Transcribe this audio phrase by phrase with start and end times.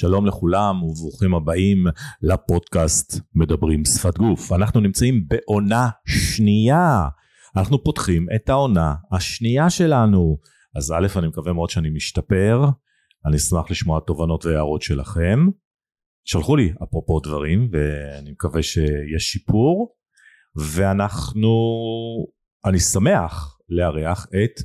[0.00, 1.84] שלום לכולם וברוכים הבאים
[2.22, 4.52] לפודקאסט מדברים שפת גוף.
[4.52, 7.08] אנחנו נמצאים בעונה שנייה.
[7.56, 10.38] אנחנו פותחים את העונה השנייה שלנו.
[10.76, 12.64] אז א', אני מקווה מאוד שאני משתפר.
[13.26, 15.38] אני אשמח לשמוע תובנות והערות שלכם.
[16.24, 19.94] שלחו לי אפרופו דברים ואני מקווה שיש שיפור.
[20.74, 21.50] ואנחנו,
[22.64, 24.62] אני שמח לארח את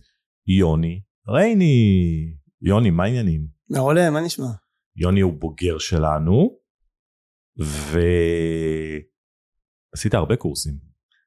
[0.47, 2.25] יוני רייני.
[2.61, 3.47] יוני, מה העניינים?
[3.69, 4.62] מעולה, מה נשמע?
[4.95, 6.57] יוני הוא בוגר שלנו,
[9.93, 10.77] ועשית הרבה קורסים.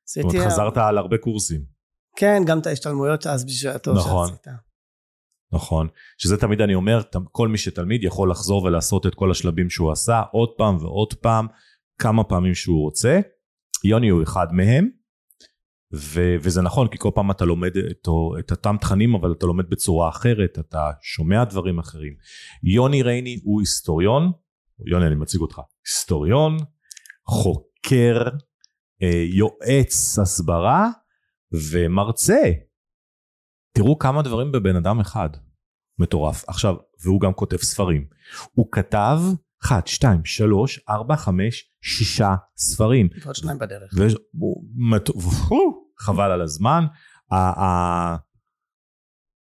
[0.05, 0.47] זאת אומרת.
[0.47, 1.65] חזרת על הרבה קורסים.
[2.16, 4.29] כן, גם את ההשתלמויות אז בשביל הטוב נכון.
[4.29, 4.47] שעשית.
[5.52, 5.88] נכון.
[6.19, 7.01] שזה תמיד אני אומר,
[7.33, 11.46] כל מי שתלמיד יכול לחזור ולעשות את כל השלבים שהוא עשה, עוד פעם ועוד פעם,
[11.98, 13.21] כמה פעמים שהוא רוצה.
[13.85, 14.91] יוני הוא אחד מהם,
[15.95, 18.08] ו- וזה נכון, כי כל פעם אתה לומד את,
[18.38, 22.12] את אותם תכנים, אבל אתה לומד בצורה אחרת, אתה שומע דברים אחרים.
[22.62, 24.32] יוני רייני הוא היסטוריון,
[24.87, 26.56] יוני אני מציג אותך, היסטוריון,
[27.26, 28.28] חוקר,
[29.02, 30.88] אה, יועץ הסברה
[31.73, 32.50] ומרצה.
[33.73, 35.28] תראו כמה דברים בבן אדם אחד.
[35.98, 36.45] מטורף.
[36.48, 38.06] עכשיו, והוא גם כותב ספרים.
[38.52, 39.18] הוא כתב
[39.65, 42.23] 1, 2, 3, 4, 5, 6
[42.57, 43.09] ספרים.
[43.23, 43.93] ועוד שניים בדרך.
[43.96, 46.85] ויש, וואו, חבל על הזמן.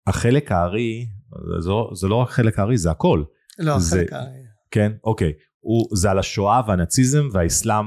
[0.06, 1.06] החלק הארי,
[1.62, 3.24] זה לא, זה לא רק חלק הארי, זה הכל.
[3.58, 4.22] לא, זה- חלק ה...
[4.70, 5.32] כן, אוקיי.
[5.60, 7.84] הוא, זה על השואה והנאציזם והאסלאם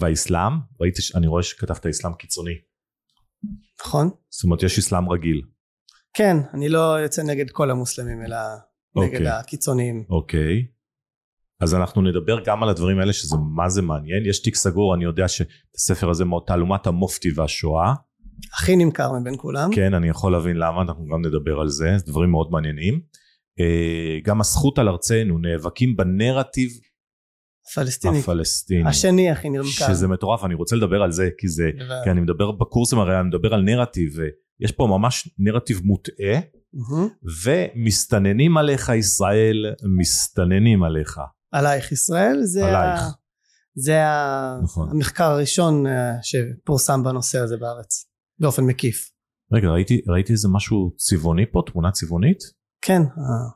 [0.00, 0.52] והאסלאם.
[0.80, 2.54] ראיתי, אני רואה שכתבת אסלאם קיצוני.
[3.80, 4.10] נכון?
[4.30, 5.42] זאת אומרת, יש אסלאם רגיל.
[6.14, 8.36] כן, אני לא יוצא נגד כל המוסלמים, אלא
[8.96, 9.28] נגד אוקיי.
[9.28, 10.04] הקיצוניים.
[10.10, 10.66] אוקיי.
[11.60, 14.26] אז אנחנו נדבר גם על הדברים האלה שזה מה זה מעניין.
[14.26, 17.94] יש תיק סגור, אני יודע שהספר הזה מאוד תעלומת המופתי והשואה.
[18.54, 19.70] הכי נמכר מבין כולם.
[19.74, 23.00] כן, אני יכול להבין למה, אנחנו גם נדבר על זה, דברים מאוד מעניינים.
[23.60, 26.70] אה, גם הזכות על ארצנו, נאבקים בנרטיב
[27.74, 28.18] פלסטיני.
[28.18, 28.88] הפלסטיני.
[28.88, 29.68] השני הכי נמכר.
[29.68, 32.00] שזה מטורף, אני רוצה לדבר על זה, כי זה, דבר.
[32.04, 36.40] כי אני מדבר בקורסים הרי, אני מדבר על נרטיב, ויש פה ממש נרטיב מוטעה,
[36.72, 37.08] מהמם.
[37.44, 39.66] ומסתננים עליך ישראל,
[39.98, 41.20] מסתננים עליך.
[41.52, 43.00] עלייך ישראל, זה עלייך.
[43.02, 43.10] ה-
[43.74, 44.90] זה ה- נכון.
[44.90, 48.06] המחקר הראשון אה, שפורסם בנושא הזה בארץ,
[48.38, 49.10] באופן מקיף.
[49.52, 52.38] רגע, ראיתי, ראיתי איזה משהו צבעוני פה, תמונה צבעונית?
[52.82, 53.50] כן, אה,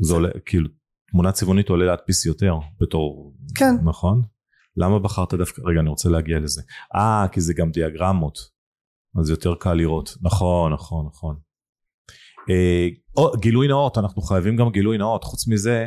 [0.00, 0.68] זה עולה, כאילו,
[1.10, 3.34] תמונה צבעונית עולה להדפיס יותר, בתור...
[3.54, 3.74] כן.
[3.84, 4.22] נכון?
[4.76, 6.62] למה בחרת דווקא, רגע, אני רוצה להגיע לזה.
[6.94, 8.38] אה, כי זה גם דיאגרמות.
[9.20, 10.10] אז יותר קל לראות.
[10.22, 11.36] נכון, נכון, נכון.
[12.50, 15.24] אה, או, גילוי נאות, אנחנו חייבים גם גילוי נאות.
[15.24, 15.86] חוץ מזה,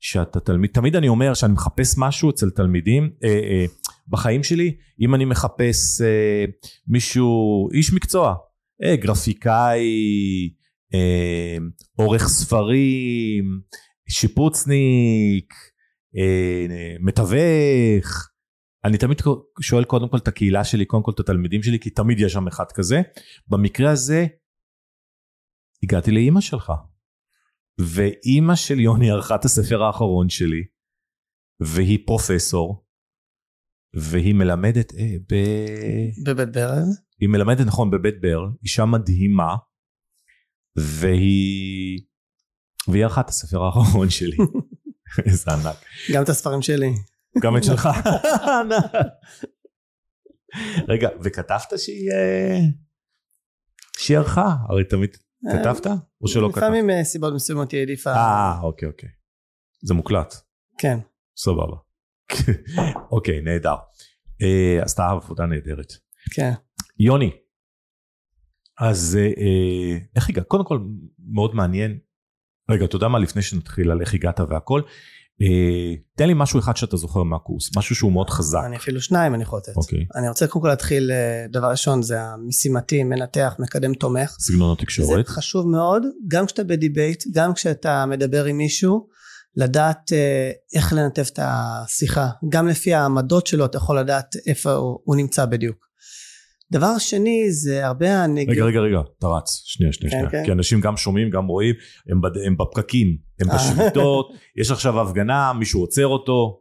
[0.00, 3.64] שאתה תלמיד, תמיד אני אומר שאני מחפש משהו אצל תלמידים, אה, אה,
[4.08, 6.44] בחיים שלי, אם אני מחפש אה,
[6.86, 8.34] מישהו, איש מקצוע,
[8.84, 9.88] אה, גרפיקאי,
[10.94, 11.56] אה,
[11.96, 13.60] עורך ספרים,
[14.08, 15.54] שיפוצניק,
[16.16, 18.30] אה, מתווך,
[18.84, 19.22] אני תמיד
[19.60, 22.48] שואל קודם כל את הקהילה שלי, קודם כל את התלמידים שלי, כי תמיד יש שם
[22.48, 23.02] אחד כזה.
[23.48, 24.26] במקרה הזה,
[25.82, 26.72] הגעתי לאימא שלך.
[27.80, 30.64] ואימא של יוני ערכה את הספר האחרון שלי,
[31.60, 32.86] והיא פרופסור,
[33.94, 35.34] והיא מלמדת, אה, ב...
[36.26, 37.00] בבית ברז.
[37.20, 39.56] היא מלמדת נכון בבית ברל, אישה מדהימה,
[40.76, 42.00] והיא...
[42.88, 44.36] והיא ערכה את הספר האחרון שלי.
[45.26, 45.76] איזה ענק.
[46.14, 46.90] גם את הספרים שלי.
[47.42, 47.88] גם את שלך.
[50.88, 52.10] רגע, וכתבת שהיא...
[52.12, 52.58] אה,
[53.98, 54.54] שהיא ערכה?
[54.68, 55.16] הרי תמיד
[55.52, 55.86] כתבת?
[56.22, 56.62] או שלא כתבת?
[56.62, 58.10] לפעמים אה, סיבות מסוימות היא העדיפה.
[58.10, 59.08] אה, אוקיי, אוקיי.
[59.82, 60.34] זה מוקלט.
[60.78, 60.98] כן.
[61.36, 61.76] סבבה.
[63.12, 63.76] אוקיי, נהדר.
[64.42, 65.92] אה, עשתה עבודה נהדרת.
[66.34, 66.52] כן.
[66.98, 67.30] יוני,
[68.80, 70.46] אז אה, אה, איך הגעת?
[70.46, 70.78] קודם כל,
[71.32, 71.98] מאוד מעניין.
[72.70, 73.18] רגע, אתה יודע מה?
[73.18, 74.88] לפני שנתחיל על איך הגעת והכל, אה,
[76.16, 78.58] תן לי משהו אחד שאתה זוכר מהקורס, משהו שהוא מאוד חזק.
[78.66, 79.76] אני אפילו שניים אני יכול לתת.
[79.76, 80.06] אוקיי.
[80.16, 84.36] אני רוצה קודם כל להתחיל, אה, דבר ראשון זה המשימתי, מנתח, מקדם, תומך.
[84.40, 85.26] סגנון התקשורת.
[85.26, 89.08] זה חשוב מאוד, גם כשאתה בדיבייט, גם כשאתה מדבר עם מישהו,
[89.56, 92.28] לדעת אה, איך לנתב את השיחה.
[92.48, 95.89] גם לפי העמדות שלו אתה יכול לדעת איפה הוא, הוא נמצא בדיוק.
[96.72, 98.56] דבר שני זה הרבה הנגיעות.
[98.56, 99.62] רגע, רגע, רגע, אתה רץ.
[99.64, 100.30] שנייה, שנייה, כן, שנייה.
[100.30, 100.44] כן.
[100.44, 101.74] כי אנשים גם שומעים, גם רואים,
[102.10, 102.30] הם, בד...
[102.46, 103.56] הם בפקקים, הם אה.
[103.56, 106.60] בשביתות, יש עכשיו הפגנה, מישהו עוצר אותו.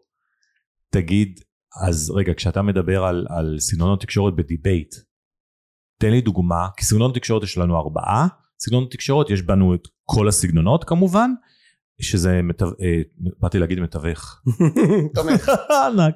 [0.92, 1.40] תגיד,
[1.86, 4.96] אז רגע, כשאתה מדבר על, על סגנון התקשורת בדיבייט,
[6.00, 8.28] תן לי דוגמה, כי סגנון התקשורת יש לנו ארבעה,
[8.60, 11.32] סגנון התקשורת יש בנו את כל הסגנונות כמובן,
[12.00, 12.66] שזה, מתו...
[12.66, 13.02] אה,
[13.40, 14.42] באתי להגיד מתווך.
[15.16, 15.52] תומך.
[15.86, 16.16] ענק.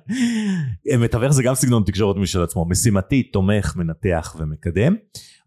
[0.91, 4.95] אה, מתווך זה גם סגנון תקשורת משל עצמו, משימתי, תומך, מנתח ומקדם,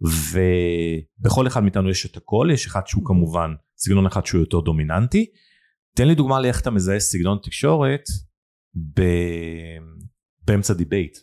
[0.02, 5.26] ובכל אחד מאיתנו יש את הכל, יש אחד שהוא כמובן, סגנון אחד שהוא יותר דומיננטי.
[5.96, 8.02] תן לי דוגמה לאיך אתה מזהה סגנון תקשורת
[8.96, 9.02] ב...
[10.46, 11.18] באמצע debate.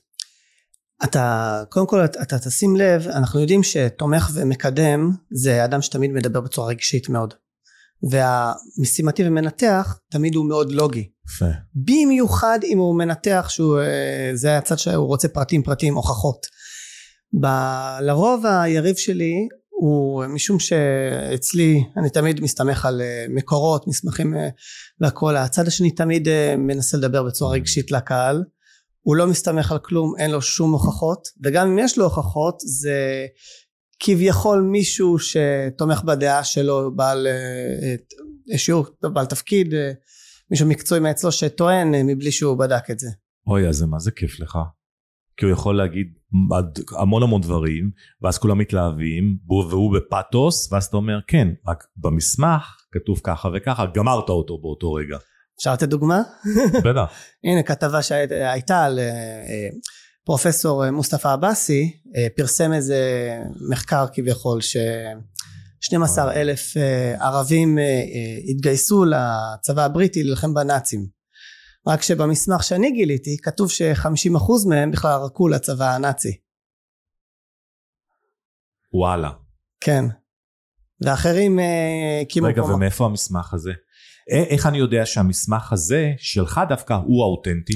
[1.03, 6.41] אתה, קודם כל אתה, אתה תשים לב, אנחנו יודעים שתומך ומקדם זה אדם שתמיד מדבר
[6.41, 7.33] בצורה רגשית מאוד.
[8.09, 11.09] והמשימתי ומנתח תמיד הוא מאוד לוגי.
[11.29, 11.45] יפה.
[11.75, 16.45] במיוחד אם הוא מנתח שהוא, אה, זה הצד שהוא רוצה פרטים פרטים הוכחות.
[17.41, 24.49] ב- לרוב היריב שלי הוא משום שאצלי אני תמיד מסתמך על אה, מקורות מסמכים אה,
[25.01, 26.27] והכל הצד השני תמיד
[26.57, 28.43] מנסה לדבר בצורה רגשית לקהל
[29.01, 33.25] הוא לא מסתמך על כלום אין לו שום הוכחות וגם אם יש לו הוכחות זה
[34.05, 37.27] כביכול מישהו שתומך בדעה שלו בעל
[38.57, 39.73] שיעור בעל תפקיד
[40.51, 43.09] מישהו מקצועי מאצלו שטוען מבלי שהוא בדק את זה
[43.47, 44.57] אוי אז מה זה כיף לך
[45.37, 46.07] כי הוא יכול להגיד
[46.99, 47.91] המון המון דברים
[48.21, 54.29] ואז כולם מתלהבים והוא בפתוס ואז אתה אומר כן רק במסמך כתוב ככה וככה גמרת
[54.29, 55.17] אותו באותו רגע
[55.57, 56.21] אפשר לתת דוגמה?
[56.83, 57.13] בטח.
[57.43, 59.69] הנה כתבה שהייתה על אה,
[60.23, 62.99] פרופסור מוסטפא עבאסי אה, פרסם איזה
[63.69, 67.77] מחקר כביכול ש-12 אלף אה, ערבים
[68.49, 71.07] התגייסו לצבא הבריטי להילחם בנאצים.
[71.87, 76.37] רק שבמסמך שאני גיליתי כתוב ש-50% מהם בכלל ערקו לצבא הנאצי.
[78.93, 79.29] וואלה.
[79.79, 80.05] כן.
[81.01, 81.59] ואחרים
[82.21, 83.71] הקימו רגע ומאיפה המסמך הזה?
[84.49, 87.73] איך אני יודע שהמסמך הזה שלך דווקא הוא האותנטי?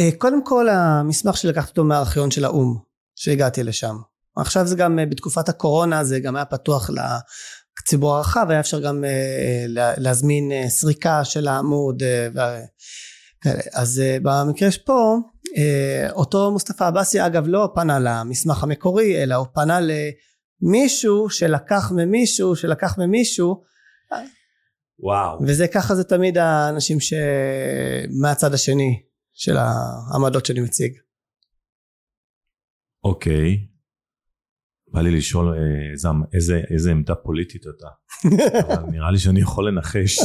[0.00, 2.78] אה, קודם כל המסמך שלקחתי אותו מהארכיון של האו"ם
[3.16, 3.96] שהגעתי לשם.
[4.36, 9.04] עכשיו זה גם אה, בתקופת הקורונה זה גם היה פתוח לציבור הרחב היה אפשר גם
[9.04, 9.64] אה,
[9.96, 12.02] להזמין סריקה של העמוד
[13.72, 15.16] אז במקרה שפה
[16.10, 22.98] אותו מוסטפא עבאסי אגב לא פנה למסמך המקורי אלא הוא פנה למישהו שלקח ממישהו שלקח
[22.98, 23.62] ממישהו.
[24.98, 25.38] וואו.
[25.46, 29.02] וזה ככה זה תמיד האנשים שמהצד השני
[29.34, 30.92] של העמדות שאני מציג.
[33.04, 33.66] אוקיי.
[34.92, 35.54] בא לי לשאול
[35.92, 37.88] איזה, איזה, איזה עמדה פוליטית אתה.
[38.74, 40.18] אבל נראה לי שאני יכול לנחש.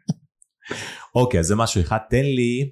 [1.16, 1.98] אוקיי, אז זה משהו אחד.
[2.10, 2.70] תן לי...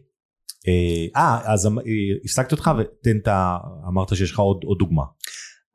[0.69, 1.85] אה, אה אז אמ, אה,
[2.25, 3.56] הפסקתי אותך ותן את ה...
[3.88, 5.02] אמרת שיש לך עוד, עוד דוגמה.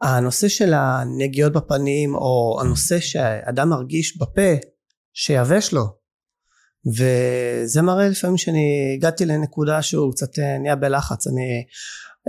[0.01, 4.51] הנושא של הנגיעות בפנים, או הנושא שאדם מרגיש בפה
[5.13, 5.98] שיבש לו
[6.87, 11.27] וזה מראה לפעמים שאני הגעתי לנקודה שהוא קצת אה, נהיה בלחץ.
[11.27, 11.63] אני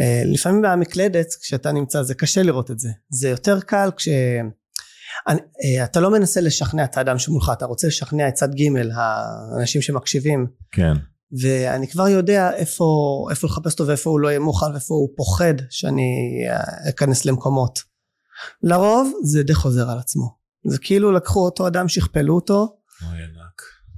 [0.01, 2.89] אה, לפעמים במקלדת כשאתה נמצא זה קשה לראות את זה.
[3.11, 4.09] זה יותר קל כש...
[4.09, 9.83] אה, אתה לא מנסה לשכנע את האדם שמולך אתה רוצה לשכנע את צד ג' האנשים
[9.83, 10.47] שמקשיבים.
[10.73, 10.93] כן.
[11.43, 12.85] ואני כבר יודע איפה
[13.31, 16.11] איפה לחפש אותו ואיפה הוא לא יהיה מוכן ואיפה הוא פוחד שאני
[16.89, 17.79] אכנס למקומות.
[18.63, 20.37] לרוב זה די חוזר על עצמו.
[20.67, 22.77] זה כאילו לקחו אותו אדם שכפלו אותו.
[23.03, 23.40] אוי ענק.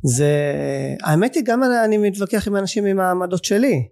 [0.02, 0.54] זה
[1.02, 3.88] האמת היא גם אני מתווכח עם אנשים עם העמדות שלי.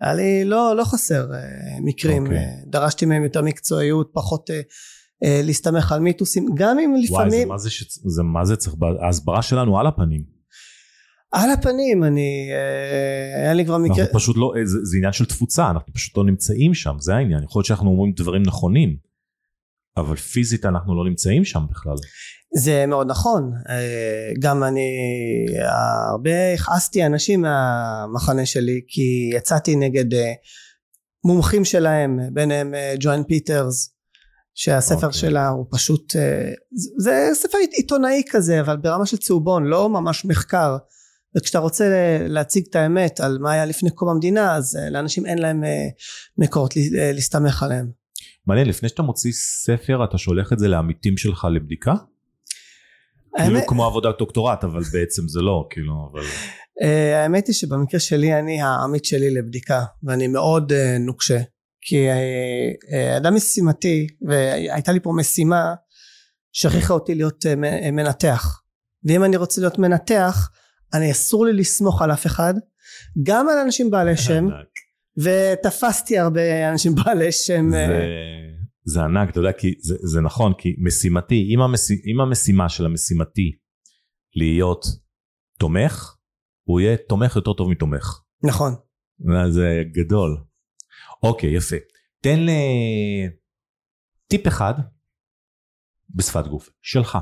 [0.00, 1.40] היה לי לא, לא חסר אה,
[1.80, 2.26] מקרים.
[2.26, 2.28] okay.
[2.28, 2.44] אוקיי.
[2.44, 4.50] אה, דרשתי מהם יותר מקצועיות פחות
[5.24, 6.46] אה, להסתמך על מיתוסים.
[6.54, 7.98] גם אם לפעמים וואי זה מה זה, ש...
[8.04, 10.24] זה, מה זה צריך ההסברה שלנו על הפנים.
[11.32, 12.50] על הפנים אני
[13.36, 16.24] היה לי כבר מקרה אנחנו פשוט לא זה, זה עניין של תפוצה אנחנו פשוט לא
[16.24, 17.44] נמצאים שם זה העניין.
[17.44, 18.96] יכול להיות שאנחנו אומרים דברים נכונים
[19.96, 21.94] אבל פיזית אנחנו לא נמצאים שם בכלל
[22.54, 24.88] זה מאוד נכון אה, גם אני
[26.10, 30.32] הרבה הכעסתי אנשים מהמחנה שלי כי יצאתי נגד אה,
[31.24, 33.94] מומחים שלהם ביניהם אה, ג'וין פיטרס
[34.54, 35.04] שהספר okay.
[35.04, 35.20] אוקיי.
[35.20, 36.12] שלה הוא פשוט
[36.98, 40.76] זה ספר עיתונאי כזה אבל ברמה של צהובון לא ממש מחקר
[41.36, 41.84] וכשאתה רוצה
[42.28, 45.62] להציג את האמת על מה היה לפני קום המדינה אז לאנשים אין להם
[46.38, 46.74] מקורות
[47.14, 47.90] להסתמך עליהם.
[48.46, 51.94] מעניין לפני שאתה מוציא ספר אתה שולח את זה לעמיתים שלך לבדיקה?
[53.36, 56.22] כאילו כמו עבודת דוקטורט אבל בעצם זה לא כאילו אבל
[56.82, 61.38] אה, האמת היא שבמקרה שלי אני העמית שלי לבדיקה ואני מאוד אה, נוקשה.
[61.84, 65.74] כי אה, אדם משימתי והייתה לי פה משימה
[66.52, 67.46] שהכריחה אותי להיות
[67.92, 68.60] מנתח.
[69.04, 70.50] ואם אני רוצה להיות מנתח
[70.94, 72.54] אני אסור לי לסמוך על אף אחד
[73.22, 74.46] גם על אנשים בעלי שם
[75.16, 77.86] ותפסתי הרבה אנשים בעלי שם זה...
[78.84, 82.86] זה ענק, אתה יודע, כי זה, זה נכון, כי משימתי, אם, המש, אם המשימה של
[82.86, 83.52] המשימתי
[84.36, 84.84] להיות
[85.58, 86.16] תומך,
[86.64, 88.20] הוא יהיה תומך יותר טוב מתומך.
[88.44, 88.72] נכון.
[89.50, 90.44] זה גדול.
[91.22, 91.76] אוקיי, יפה.
[92.22, 92.62] תן לי
[94.28, 94.74] טיפ אחד
[96.10, 97.18] בשפת גוף, שלך.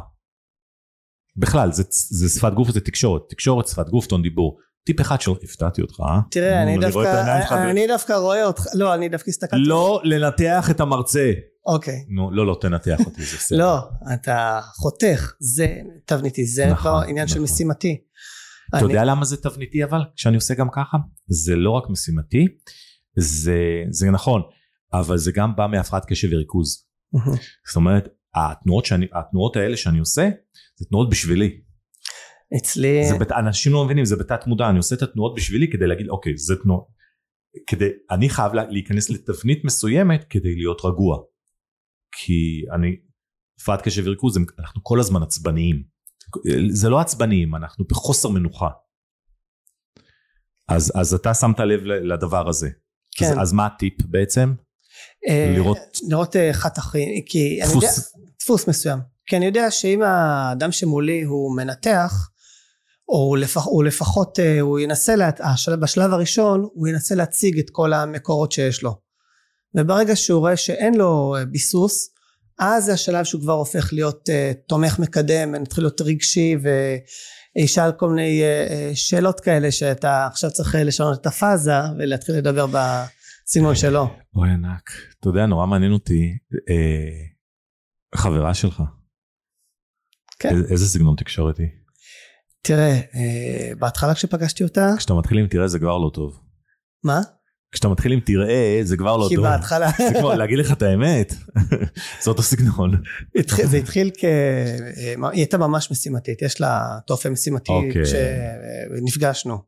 [1.37, 4.59] בכלל, זה, זה שפת גוף זה תקשורת, תקשורת, שפת גוף, טון דיבור.
[4.85, 6.01] טיפ אחד שלא הפתעתי אותך.
[6.01, 6.21] אה?
[6.31, 9.63] תראה, אני דווקא, אני דווקא רואה אותך, לא, אני דווקא הסתכלתי.
[9.63, 11.33] לא לנתח את המרצה.
[11.67, 12.05] אוקיי.
[12.09, 13.59] נו, לא, לא, תנתח אותי, זה בסדר.
[13.65, 13.79] לא,
[14.15, 17.45] אתה חותך, זה תבניתי, זה נכון, כבר עניין של נכון.
[17.45, 18.01] משימתי.
[18.77, 20.97] אתה יודע למה זה תבניתי אבל, כשאני עושה גם ככה?
[21.27, 22.47] זה לא רק משימתי,
[23.17, 24.43] זה, נכון,
[24.93, 26.85] אבל זה גם בא מהפרעת קשב וריכוז.
[27.69, 28.09] זאת אומרת,
[29.15, 30.29] התנועות האלה שאני עושה,
[30.77, 31.61] זה תנועות בשבילי.
[32.57, 35.87] אצלי, זה בת, אנשים לא מבינים, זה בתת מודע, אני עושה את התנועות בשבילי כדי
[35.87, 36.87] להגיד, אוקיי, זה תנועות.
[37.66, 41.19] כדי, אני חייב לה, להיכנס לתבנית מסוימת כדי להיות רגוע.
[42.12, 42.97] כי אני,
[43.61, 45.83] הפרעת קשב וריכוז, אנחנו כל הזמן עצבניים.
[46.71, 48.69] זה לא עצבניים, אנחנו בחוסר מנוחה.
[50.69, 52.69] אז, אז אתה שמת לב לדבר הזה.
[53.16, 53.26] כן.
[53.26, 54.54] אז, אז מה הטיפ בעצם?
[55.28, 55.78] אה, לראות
[56.09, 58.99] לראות אה, חתכים, כי אני יודע, דפוס, דפוס מסוים.
[59.26, 62.30] כי אני יודע שאם האדם שמולי הוא מנתח,
[63.11, 65.31] או לפח, הוא לפחות, אה, הוא ינסה, לה,
[65.81, 68.95] בשלב הראשון, הוא ינסה להציג את כל המקורות שיש לו.
[69.75, 72.11] וברגע שהוא רואה שאין לו אה, ביסוס,
[72.59, 76.57] אז זה השלב שהוא כבר הופך להיות uh, תומך מקדם, נתחיל להיות רגשי
[77.57, 78.43] וישאל כל מיני
[78.95, 84.07] שאלות כאלה שאתה עכשיו צריך אה, לשנות את הפאזה ולהתחיל לדבר בסגנון שלו.
[84.37, 84.90] אוי ענק.
[85.21, 86.38] אתה יודע, נורא מעניין אותי,
[86.71, 87.25] אה,
[88.14, 88.83] חברה שלך.
[90.38, 90.49] כן.
[90.71, 91.69] איזה סגנון תקשורת היא?
[92.62, 96.40] תראה, uh, בהתחלה כשפגשתי אותה, כשאתה מתחיל עם תראה זה כבר לא טוב.
[97.05, 97.21] מה?
[97.73, 99.45] כשאתה מתחיל עם תראה זה כבר לא כי טוב.
[99.45, 101.35] בהתחלה, זה כמו להגיד לך את האמת.
[102.23, 103.02] זה אותו סגנון.
[103.64, 104.25] זה התחיל כ...
[104.25, 104.76] אה,
[105.33, 108.02] היא הייתה ממש משימתית, יש לה תופי משימתי אוקיי.
[108.05, 109.59] כשנפגשנו.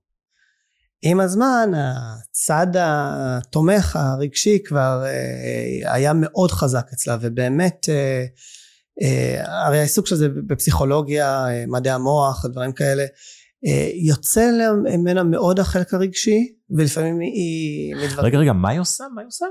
[1.02, 8.26] עם הזמן הצד התומך הרגשי כבר אה, היה מאוד חזק אצלה ובאמת אה, אה,
[9.46, 13.02] הרי העיסוק של זה בפסיכולוגיה, אה, מדעי המוח, דברים כאלה,
[13.66, 14.50] אה, יוצא
[14.92, 19.04] ממנה מאוד החלק הרגשי ולפעמים היא מדברים רגע רגע מה היא עושה?
[19.14, 19.46] מה היא עושה?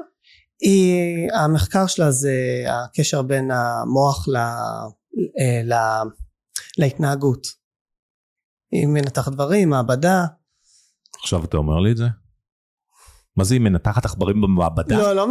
[0.62, 2.34] היא, המחקר שלה זה
[2.68, 5.74] הקשר בין המוח ל, אה, ל,
[6.78, 7.48] להתנהגות.
[8.72, 10.26] היא מנתחת דברים, מעבדה.
[11.24, 12.06] עכשיו אתה אומר לי את זה?
[13.38, 14.98] מה זה היא מנתחת עכברים במעבדה?
[14.98, 15.28] לא, לא,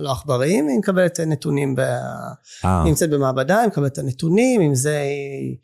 [0.00, 4.74] לא עכברים, היא מקבלת נתונים, ב, אה, היא נמצאת במעבדה, היא מקבלת את הנתונים, עם
[4.74, 5.56] זה היא,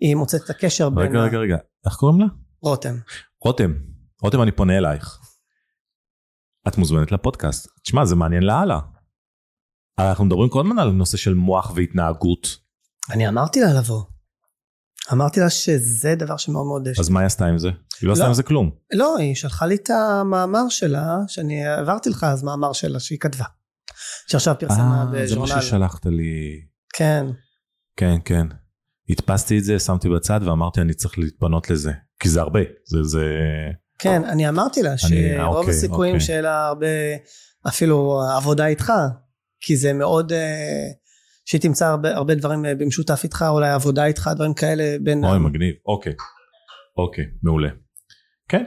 [0.00, 1.06] היא מוצאת את הקשר בין...
[1.06, 1.56] רגע רגע רגע.
[1.86, 2.26] איך קוראים לה?
[2.62, 2.94] רותם.
[3.44, 3.72] רותם.
[4.22, 5.18] רותם אני פונה אלייך.
[6.68, 7.68] את מוזמנת לפודקאסט.
[7.82, 8.80] תשמע זה מעניין לאללה.
[9.98, 12.56] אנחנו מדברים כל הזמן על נושא של מוח והתנהגות.
[13.10, 14.02] אני אמרתי לה לבוא.
[15.12, 16.88] אמרתי לה שזה דבר שמאוד מאוד...
[16.98, 17.68] אז מה היא עשתה עם זה?
[18.00, 18.28] היא לא עשתה לא.
[18.28, 18.70] עם זה כלום.
[18.92, 23.44] לא, היא שלחה לי את המאמר שלה, שאני העברתי לך אז מאמר שלה שהיא כתבה.
[24.26, 25.62] שעכשיו פרסמה אה, זה מה בז'ורנל.
[25.62, 26.60] ששלחת לי.
[26.94, 27.26] כן.
[27.96, 28.46] כן, כן.
[29.10, 31.92] הדפסתי את זה, שמתי בצד ואמרתי אני צריך להתפנות לזה.
[32.20, 32.60] כי זה הרבה.
[32.84, 33.24] זה, זה...
[33.98, 36.26] כן, אני אמרתי לה אה, שרוב אוקיי, הסיכויים אוקיי.
[36.26, 36.86] שיהיה לה הרבה,
[37.68, 38.92] אפילו עבודה איתך,
[39.60, 40.88] כי זה מאוד, אה,
[41.44, 45.24] שהיא תמצא הרבה, הרבה דברים אה, במשותף איתך, אולי עבודה איתך, דברים כאלה בין...
[45.24, 45.74] אוי, מגניב.
[45.86, 46.12] אוקיי.
[46.96, 47.68] אוקיי, מעולה.
[48.48, 48.64] כן.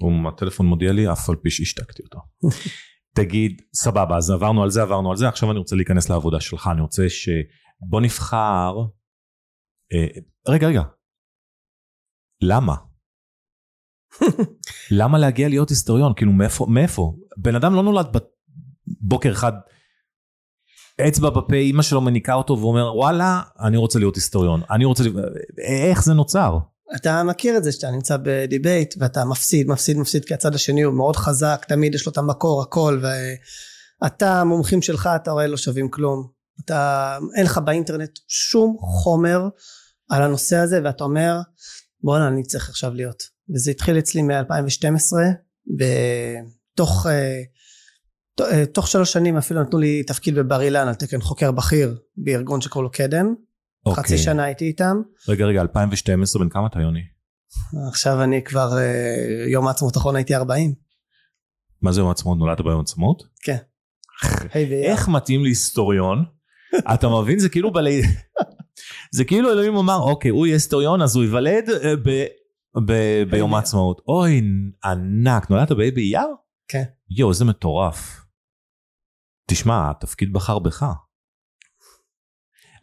[0.00, 2.18] הוא הטלפון מודיע לי אף על פי שהשתקתי אותו.
[3.16, 6.68] תגיד, סבבה, אז עברנו על זה, עברנו על זה, עכשיו אני רוצה להיכנס לעבודה שלך,
[6.72, 7.28] אני רוצה ש...
[7.80, 8.74] בוא נבחר...
[9.92, 10.82] אה, רגע, רגע.
[12.42, 12.74] למה?
[15.00, 16.12] למה להגיע להיות היסטוריון?
[16.16, 16.66] כאילו, מאיפה?
[16.68, 17.14] מאיפה?
[17.36, 18.06] בן אדם לא נולד
[19.02, 19.52] בבוקר אחד,
[21.08, 24.60] אצבע בפה, אימא שלו מניקה אותו ואומר, וואלה, אני רוצה להיות היסטוריון.
[24.70, 25.04] אני רוצה...
[25.58, 26.58] איך זה נוצר?
[26.96, 30.94] אתה מכיר את זה שאתה נמצא בדיבייט ואתה מפסיד, מפסיד, מפסיד, כי הצד השני הוא
[30.94, 33.00] מאוד חזק, תמיד יש לו את המקור, הכל,
[34.02, 36.28] ואתה, המומחים שלך, אתה רואה לא שווים כלום.
[36.64, 39.48] אתה, אין לך באינטרנט שום חומר
[40.10, 41.36] על הנושא הזה, ואתה אומר,
[42.02, 43.22] בואנה, אני צריך עכשיו להיות.
[43.54, 45.12] וזה התחיל אצלי מ-2012,
[45.78, 47.40] בתוך ת- אה,
[48.72, 52.84] תוך שלוש שנים אפילו נתנו לי תפקיד בבר אילן על תקן חוקר בכיר בארגון שקוראים
[52.84, 53.34] לו קדם.
[53.88, 54.96] חצי שנה הייתי איתם.
[55.28, 57.00] רגע, רגע, 2012, בן כמה אתה, יוני?
[57.88, 60.74] עכשיו אני כבר אה, יום העצמאות האחרון הייתי 40.
[61.82, 62.38] מה זה יום העצמאות?
[62.38, 63.22] נולדת ביום העצמאות?
[63.42, 63.56] כן.
[64.54, 66.24] איך מתאים להיסטוריון?
[66.94, 67.38] אתה מבין?
[67.38, 68.02] זה כאילו בלי...
[69.16, 72.24] זה כאילו אלוהים אמר, אוקיי, הוא יהיה היסטוריון, אז הוא ייוולד אה, ב...
[72.86, 73.22] ב...
[73.30, 73.54] ביום.
[73.54, 74.02] העצמאות.
[74.08, 74.42] אוי,
[74.84, 75.50] ענק.
[75.50, 76.26] נולדת באייר?
[76.68, 76.84] כן.
[77.10, 78.26] יואו, איזה מטורף.
[79.50, 80.86] תשמע, התפקיד בחר בך.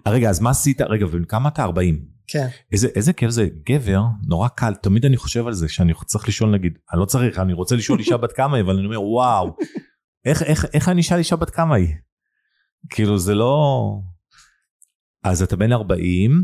[0.08, 0.82] רגע, אז מה עשית?
[0.82, 1.64] רגע, ובן כמה אתה?
[1.64, 2.06] 40.
[2.28, 2.48] כן.
[2.72, 6.52] איזה, איזה כיף זה, גבר, נורא קל, תמיד אני חושב על זה, שאני צריך לשאול
[6.52, 9.56] נגיד, אני לא צריך, אני רוצה לשאול אישה בת כמה היא, אבל אני אומר, וואו,
[10.26, 11.96] איך, איך, איך אני אשאל אישה בת כמה היא?
[12.90, 13.84] כאילו זה לא...
[15.24, 16.44] אז אתה בן 40,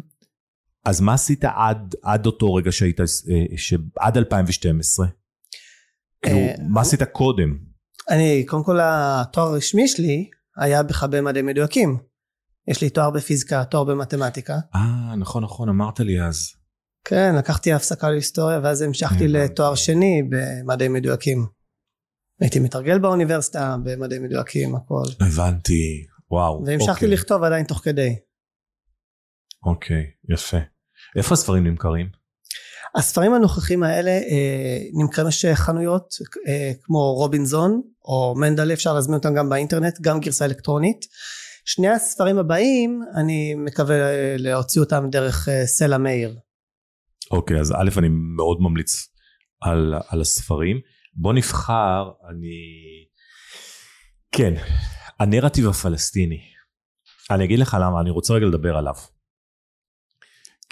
[0.86, 3.06] אז מה עשית עד, עד אותו רגע שהיית, אה,
[3.58, 3.74] ש...
[4.00, 5.08] עד 2012?
[6.22, 7.73] כאילו, אה, מה עשית קודם?
[8.10, 11.98] אני, קודם כל התואר הרשמי שלי היה בכלל במדעי מדויקים.
[12.68, 14.54] יש לי תואר בפיזיקה, תואר במתמטיקה.
[14.76, 16.50] אה, נכון, נכון, אמרת לי אז.
[17.06, 19.28] כן, לקחתי הפסקה להיסטוריה ואז המשכתי.
[19.28, 21.46] לתואר שני במדעים מדויקים.
[22.42, 25.04] הייתי מתרגל באוניברסיטה במדעים מדויקים, הכל.
[25.20, 26.64] הבנתי, וואו.
[26.66, 27.08] והמשכתי אוקיי.
[27.08, 28.16] לכתוב עדיין תוך כדי.
[29.66, 30.58] אוקיי, יפה.
[31.16, 32.23] איפה הספרים נמכרים?
[32.96, 36.16] הספרים הנוכחים האלה אה, נמכרים יש חנויות
[36.48, 41.06] אה, כמו רובינזון או מנדלה אפשר להזמין אותם גם באינטרנט גם גרסה אלקטרונית
[41.66, 46.40] שני הספרים הבאים אני מקווה אה, להוציא אותם דרך אה, סלע מאיר
[47.32, 49.08] אוקיי, אז א', אני מאוד ממליץ
[49.62, 50.80] על, על הספרים.
[51.14, 52.58] בוא נבחר, אני...
[54.32, 54.54] כן,
[55.20, 56.40] הנרטיב הפלסטיני.
[57.32, 58.96] אני אגיד לך למה, אני רוצה רגע לדבר עליו.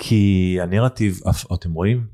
[0.03, 1.20] כי הנרטיב,
[1.53, 2.08] אתם רואים?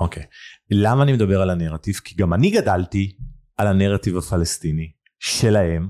[0.00, 0.22] אוקיי.
[0.70, 1.94] למה אני מדבר על הנרטיב?
[2.04, 3.16] כי גם אני גדלתי
[3.56, 5.88] על הנרטיב הפלסטיני שלהם,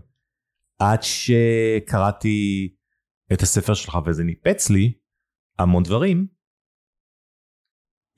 [0.79, 2.69] עד שקראתי
[3.33, 4.93] את הספר שלך וזה ניפץ לי
[5.59, 6.27] המון דברים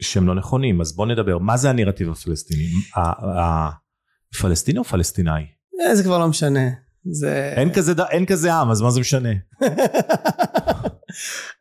[0.02, 0.80] שהם לא נכונים.
[0.80, 2.68] אז בוא נדבר, מה זה הנרטיב הפלסטיני?
[2.96, 3.70] ה- ה-
[4.40, 5.46] פלסטיני או פלסטינאי?
[5.86, 6.68] אה, זה כבר לא משנה
[7.10, 9.28] זה אין כזה, אין כזה עם, אז מה זה משנה?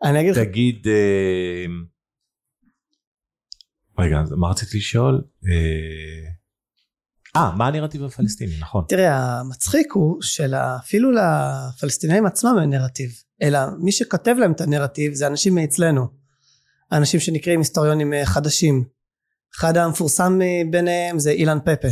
[0.03, 1.65] אני אגיד לך תגיד, אה,
[3.99, 5.23] רגע, מה רציתי לשאול?
[5.49, 6.29] אה,
[7.35, 8.85] אה, מה הנרטיב הפלסטיני, נכון.
[8.89, 13.09] תראה המצחיק הוא שאפילו לפלסטינאים עצמם אין נרטיב
[13.41, 16.07] אלא מי שכתב להם את הנרטיב זה אנשים מאצלנו
[16.91, 18.83] אנשים שנקראים היסטוריונים אה, חדשים
[19.55, 20.39] אחד המפורסם
[20.71, 21.87] ביניהם זה אילן פפה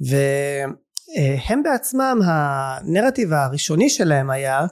[0.00, 4.66] והם בעצמם הנרטיב הראשוני שלהם היה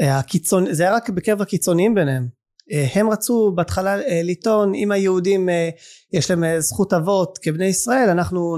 [0.00, 2.28] כשהקיצון זה היה רק בקרב הקיצוניים ביניהם
[2.72, 5.68] אה, הם רצו בהתחלה אה, לטעון אם היהודים אה,
[6.12, 8.56] יש להם זכות אבות כבני ישראל אנחנו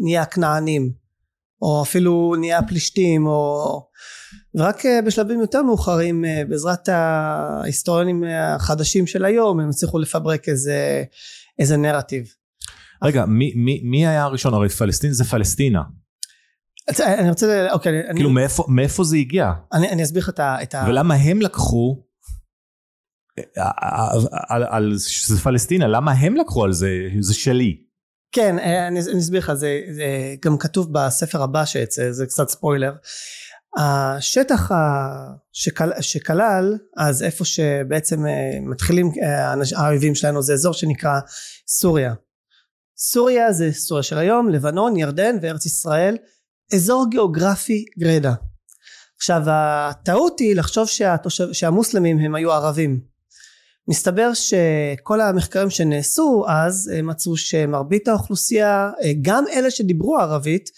[0.00, 0.92] נהיה הכנענים
[1.62, 3.64] או אפילו נהיה הפלישתים או
[4.54, 11.04] ורק בשלבים יותר מאוחרים בעזרת ההיסטוריונים החדשים של היום הם הצליחו לפברק איזה
[11.58, 12.34] איזה נרטיב
[13.02, 14.54] רגע, מי- מי מי היה הראשון?
[14.54, 15.82] הרי פלסטין זה פלסטינה.
[16.90, 19.52] אז אני רוצה אוקיי אני, כאילו, מאיפה- מאיפה זה הגיע?
[19.72, 20.84] אני, אני אסביר לך את ה...
[20.88, 22.02] ולמה הם לקחו
[23.58, 23.70] אה,
[24.48, 26.88] על- על שזה פלסטינה, למה הם לקחו על זה,
[27.20, 27.76] זה שלי.
[28.32, 30.04] כן, אה, אני, אני אסביר לך, זה, זה
[30.44, 32.92] גם כתוב בספר הבא שיצא, זה קצת ספוילר.
[33.78, 34.70] השטח
[35.52, 41.20] שכל, שכלל, אז איפה שבעצם אה, מתחילים אה, האויבים שלנו, זה אזור שנקרא
[41.68, 42.14] סוריה.
[42.98, 46.16] סוריה זה סוריה של היום, לבנון, ירדן וארץ ישראל,
[46.74, 48.32] אזור גיאוגרפי גרידא.
[49.16, 53.00] עכשיו הטעות היא לחשוב שהתושב, שהמוסלמים הם היו ערבים.
[53.88, 58.90] מסתבר שכל המחקרים שנעשו אז מצאו שמרבית האוכלוסייה
[59.22, 60.70] גם אלה שדיברו ערבית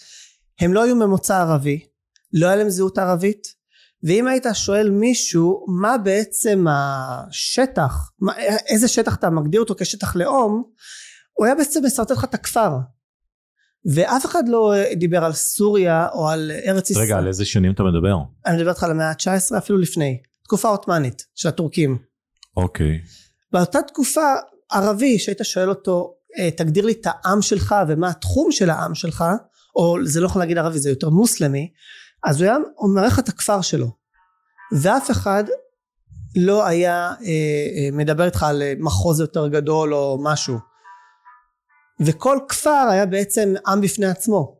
[0.59, 1.85] הם לא היו ממוצא ערבי
[2.33, 3.47] לא היה להם זהות ערבית
[4.03, 8.33] ואם היית שואל מישהו מה בעצם השטח מה,
[8.67, 10.63] איזה שטח אתה מגדיר אותו כשטח לאום
[11.33, 12.77] הוא היה בעצם משרטט לך את הכפר
[13.85, 17.05] ואף אחד לא דיבר על סוריה או על ארץ ישראל.
[17.05, 18.17] רגע, על איזה שנים אתה מדבר?
[18.45, 20.21] אני מדבר איתך על המאה ה-19 אפילו לפני.
[20.43, 21.97] תקופה עות'מאנית של הטורקים.
[22.57, 22.99] אוקיי.
[23.51, 24.33] באותה תקופה
[24.71, 29.23] ערבי שהיית שואל אותו "אה, תגדיר לי את העם שלך ומה התחום של העם שלך
[29.75, 31.71] או זה לא יכול להגיד ערבי זה יותר מוסלמי
[32.23, 33.87] אז הוא היה אומר לך את הכפר שלו.
[34.71, 35.43] ואף אחד
[36.35, 40.57] לא היה אה, אה, מדבר איתך על מחוז יותר גדול או משהו
[42.05, 44.57] וכל כפר היה בעצם עם בפני עצמו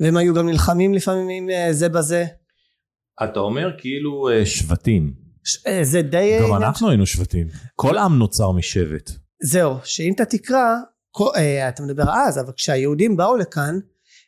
[0.00, 2.24] והם היו גם נלחמים לפעמים אה, זה בזה
[3.24, 5.12] אתה אומר כאילו אה, שבטים.
[5.44, 7.46] ש- אה, זה די גם אנחנו היינו שבטים.
[7.76, 9.10] כל עם נוצר משבט.
[9.42, 10.74] זהו, שאם אתה תקרא,
[11.10, 13.74] כל- אה, אתה מדבר אז, אבל כשהיהודים באו לכאן,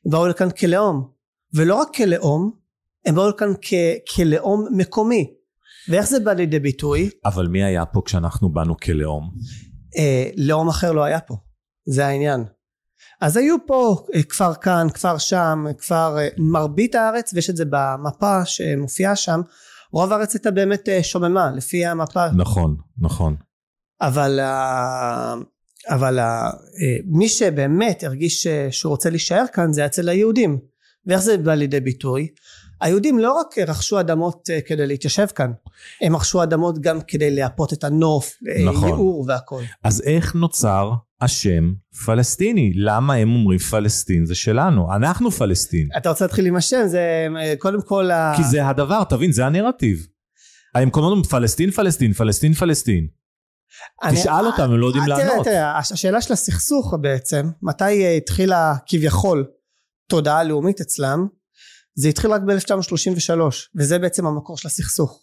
[0.07, 1.11] הם באו לכאן כלאום.
[1.55, 2.53] ולא רק כלאום,
[3.07, 5.31] הם באו לכאן כ- כלאום מקומי.
[5.89, 7.11] ואיך זה בא לידי ביטוי?
[7.25, 9.31] אבל מי היה פה כשאנחנו באנו כלאום?
[9.99, 11.35] אה, לאום אחר לא היה פה.
[11.91, 12.45] זה העניין.
[13.21, 17.65] אז היו פה אה, כפר כאן, כפר שם, כפר אה, מרבית הארץ, ויש את זה
[17.71, 19.41] במפה שמופיעה שם,
[19.93, 23.37] רוב הארץ הייתה באמת אה, שוממה, לפי המפה נכון, נכון.
[24.01, 24.41] אבל,
[25.89, 26.19] אבל
[27.05, 30.59] מי שבאמת הרגיש שהוא רוצה להישאר כאן זה אצל היהודים
[31.07, 32.29] ואיך זה בא לידי ביטוי
[32.81, 35.53] היהודים לא רק רכשו אדמות כדי להתיישב כאן
[36.01, 38.33] הם רכשו אדמות גם כדי לייפות את הנוף
[38.65, 38.89] נכון.
[38.89, 41.73] ייעור והכל אז איך נוצר השם
[42.07, 42.73] פלסטיני?
[42.77, 44.95] למה הם אומרים פלסטין זה שלנו?
[44.95, 45.89] אנחנו פלסטין.
[45.97, 47.27] אתה רוצה להתחיל עם השם זה
[47.59, 50.07] קודם כל ה- כי זה הדבר, תבין, זה הנרטיב.
[50.75, 53.07] הם כל הזמן אומרים פלסטין, פלסטין, פלסטין, פלסטין.
[54.03, 55.45] אני- תשאל אותם, הם לא יודעים אה, תראה, לענות.
[55.45, 59.47] תראה, הש- השאלה של הסכסוך בעצם, מתי אה, התחילה כביכול
[60.09, 61.27] תודעה לאומית אצלם,
[61.95, 63.41] זה התחיל רק ב-1933,
[63.77, 65.23] וזה בעצם המקור של הסכסוך.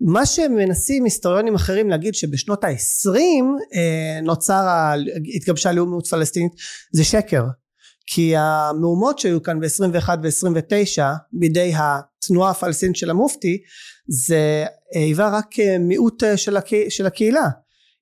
[0.00, 3.10] מה שמנסים היסטוריונים אחרים להגיד שבשנות ה-20
[3.74, 4.92] אה, נוצר,
[5.36, 6.52] התגבשה לאומיות פלסטינית
[6.92, 7.44] זה שקר.
[8.06, 11.02] כי המהומות שהיו כאן ב-21 ו-29
[11.32, 13.58] בידי התנועה הפלסטינית של המופתי
[14.08, 17.48] זה היווה רק מיעוט של, הקה, של הקהילה.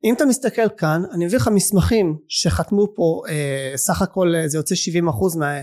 [0.05, 4.75] אם אתה מסתכל כאן אני מביא לך מסמכים שחתמו פה אה, סך הכל זה יוצא
[4.75, 5.61] 70 אחוז מה,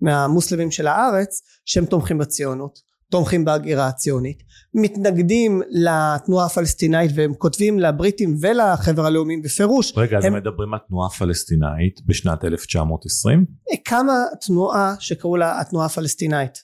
[0.00, 4.42] מהמוסלמים של הארץ שהם תומכים בציונות תומכים בהגירה הציונית
[4.74, 11.08] מתנגדים לתנועה הפלסטינאית והם כותבים לבריטים ולחבר הלאומיים בפירוש רגע אז הם מדברים על תנועה
[11.10, 13.44] פלסטינאית בשנת 1920
[13.84, 14.12] קמה
[14.46, 16.58] תנועה שקראו לה התנועה הפלסטינאית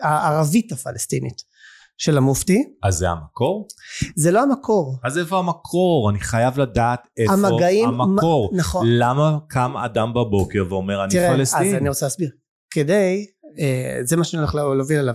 [0.00, 1.42] הערבית הפלסטינית
[1.98, 3.68] של המופתי אז זה המקור?
[4.16, 6.10] זה לא המקור אז איפה המקור?
[6.10, 8.50] אני חייב לדעת איפה המגעים, המקור.
[8.52, 8.86] מ- נכון.
[8.90, 11.68] למה קם אדם בבוקר ואומר אני תראה, פלסטין?
[11.68, 12.30] אז אני רוצה להסביר
[12.70, 13.26] כדי
[13.58, 15.14] אה, זה מה שאני הולך להוביל עליו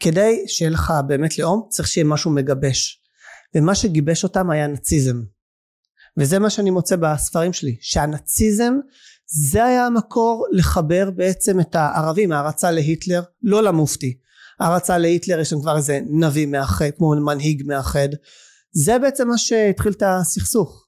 [0.00, 3.02] כדי שיהיה לך באמת לאום צריך שיהיה משהו מגבש.
[3.54, 5.22] ומה שגיבש אותם היה נאציזם.
[6.18, 8.74] וזה מה שאני מוצא בספרים שלי שהנאציזם
[9.26, 14.18] זה היה המקור לחבר בעצם את הערבים הערצה להיטלר לא למופתי.
[14.60, 18.08] הערצה להיטלר יש לנו כבר איזה נביא מאחד כמו מנהיג מאחד.
[18.70, 20.86] זה בעצם מה שהתחיל את הסכסוך.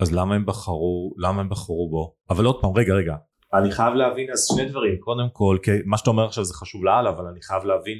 [0.00, 2.14] אז למה הם בחרו למה הם בחרו בו?
[2.30, 3.14] אבל עוד פעם רגע רגע
[3.58, 4.98] אני חייב להבין אז שני דברים.
[5.00, 7.98] קודם כל כי מה שאתה אומר עכשיו זה חשוב לאללה אבל אני חייב להבין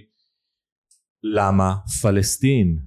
[1.23, 2.79] למה פלסטין?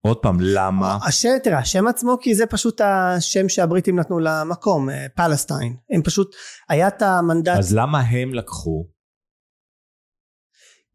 [0.00, 0.98] עוד פעם למה?
[1.08, 5.76] השם, תראה, השם עצמו כי זה פשוט השם שהבריטים נתנו למקום, אה, פלסטיין.
[5.90, 6.36] הם פשוט,
[6.68, 8.86] היה את המנדט, אז למה הם לקחו?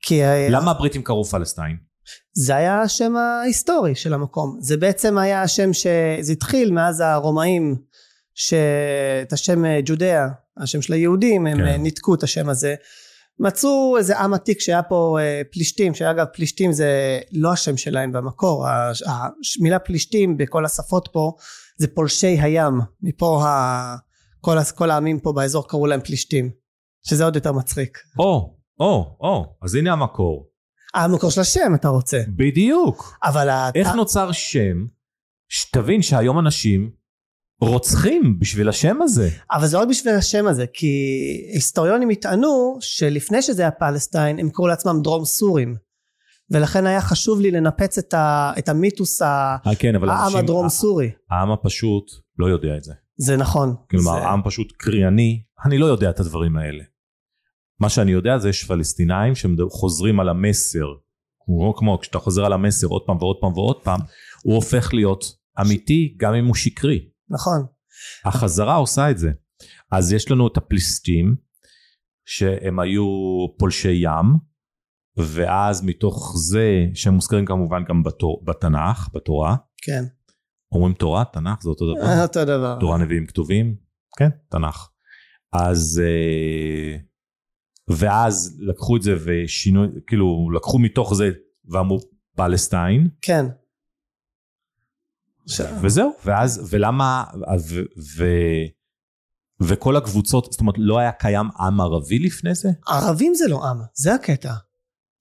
[0.02, 1.78] כי אה, למה הבריטים קראו פלסטיין?
[2.34, 4.58] זה היה השם ההיסטורי של המקום.
[4.60, 7.76] זה בעצם היה השם שזה התחיל מאז הרומאים,
[8.34, 11.66] שאת השם אה, ג'ודאה, השם של היהודים, הם כן.
[11.66, 11.82] כן.
[11.82, 12.76] ניתקו את השם הזה.
[13.40, 18.68] מצאו איזה עם עתיק שהיה פה אה, פלישתים, שאגב פלישתים זה לא השם שלהם במקור,
[19.60, 21.32] המילה פלישתים בכל השפות פה
[21.78, 23.96] זה פולשי הים, מפה ה...
[24.42, 26.50] כל, כל העמים פה באזור קראו להם פלישתים,
[27.08, 27.98] שזה עוד יותר מצחיק.
[28.20, 30.50] או או או אז הנה המקור
[30.94, 33.50] המקור של השם אתה רוצה, בדיוק אבל.
[33.76, 34.86] איך נוצר שם
[35.50, 36.92] שתבין שהיום אנשים
[37.68, 40.88] רוצחים בשביל השם הזה אבל זה לא רק בשביל השם הזה, כי
[41.54, 45.76] היסטוריונים יטענו שלפני שזה היה פלסטיין הם קראו לעצמם דרום סורים.
[46.52, 50.40] ולכן היה חשוב לי לנפץ את, ה, את המיתוס ה- אה, כן אבל העם אנשים-
[50.40, 51.12] הדרום סורי.
[51.32, 52.04] העם הפשוט
[52.40, 53.76] לא יודע את זה זה נכון.
[53.90, 56.84] כלומר זה, עם פשוט קרייני אני לא יודע את הדברים האלה
[57.80, 60.86] מה שאני יודע זה יש פלסטינאים שחוזרים על המסר
[61.46, 64.00] כמו, כמו כשאתה חוזר על המסר עוד פעם ועוד פעם ועוד פעם
[64.44, 65.24] הוא הופך להיות
[65.62, 67.00] אמיתי גם אם הוא שקרי
[67.34, 67.66] נכון.
[68.26, 69.32] החזרה עושה את זה
[69.92, 71.36] אז יש לנו את הפליסטים
[72.26, 73.06] שהם היו
[73.58, 74.38] פולשי ים
[75.18, 80.04] ואז מתוך זה שהם מוזכרים כמובן גם בתור, בתנ"ך בתורה כן.
[80.72, 82.78] אומרים תורה תנ"ך זה אותו דבר אותו דבר.
[82.80, 83.76] תורה נביאים כתובים
[84.18, 84.90] כן תנ"ך
[85.54, 86.98] אז אה,
[87.88, 91.32] ואז לקחו את זה ושינו כאילו לקחו מתוך זה
[91.72, 92.00] ואמרו
[92.36, 93.46] פלסטיין כן.
[95.82, 97.24] וזהו ואז ולמה
[97.70, 97.82] ו,
[98.18, 98.26] ו,
[99.62, 103.78] וכל הקבוצות זאת אומרת לא היה קיים עם ערבי לפני זה ערבים זה לא עם,
[103.94, 104.54] זה הקטע.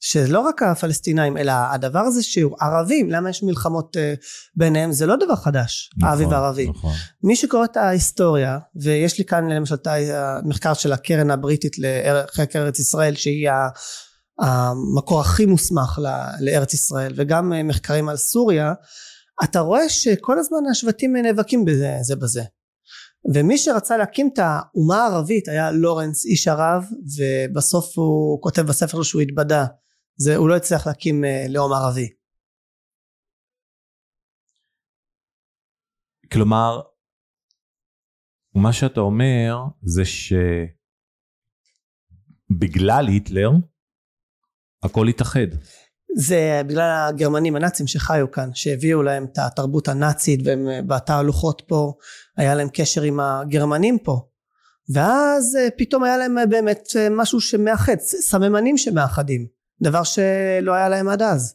[0.05, 4.15] שלא רק הפלסטינאים אלא הדבר הזה שהוא ערבים למה יש מלחמות אה,
[4.57, 6.93] ביניהם זה לא דבר חדש ערבי נכון, וערבי נכון.
[7.23, 12.79] מי שקורא את ההיסטוריה ויש לי כאן למשל את המחקר של הקרן הבריטית לחקר ארץ
[12.79, 13.49] ישראל שהיא
[14.41, 16.01] המקור הכי מוסמך
[16.41, 18.73] לארץ ישראל וגם אה, מחקרים על סוריה
[19.45, 22.42] אתה רואה שכל הזמן השבטים נאבקים בזה זה בזה.
[23.35, 26.85] ומי שרצה להקים את האומה הערבית היה לורנס איש ערב
[27.16, 29.66] ובסוף הוא כותב בספר שהוא התבדה.
[30.16, 32.09] זה הוא לא הצליח להקים אה, לאום ערבי.
[36.33, 36.81] כלומר
[38.55, 40.03] מה שאתה אומר זה
[42.51, 43.51] שבגלל היטלר
[44.83, 45.47] הכל התאחד
[46.16, 51.92] זה בגלל הגרמנים הנאצים שחיו כאן שהביאו להם את התרבות הנאצית והם אה, בתהלוכות פה
[52.37, 54.20] היה להם קשר עם הגרמנים פה.
[54.94, 59.46] ואז אה, פתאום היה להם אה, באמת משהו שמאחד סממנים שמאחדים
[59.83, 61.55] דבר שלא היה להם עד אז.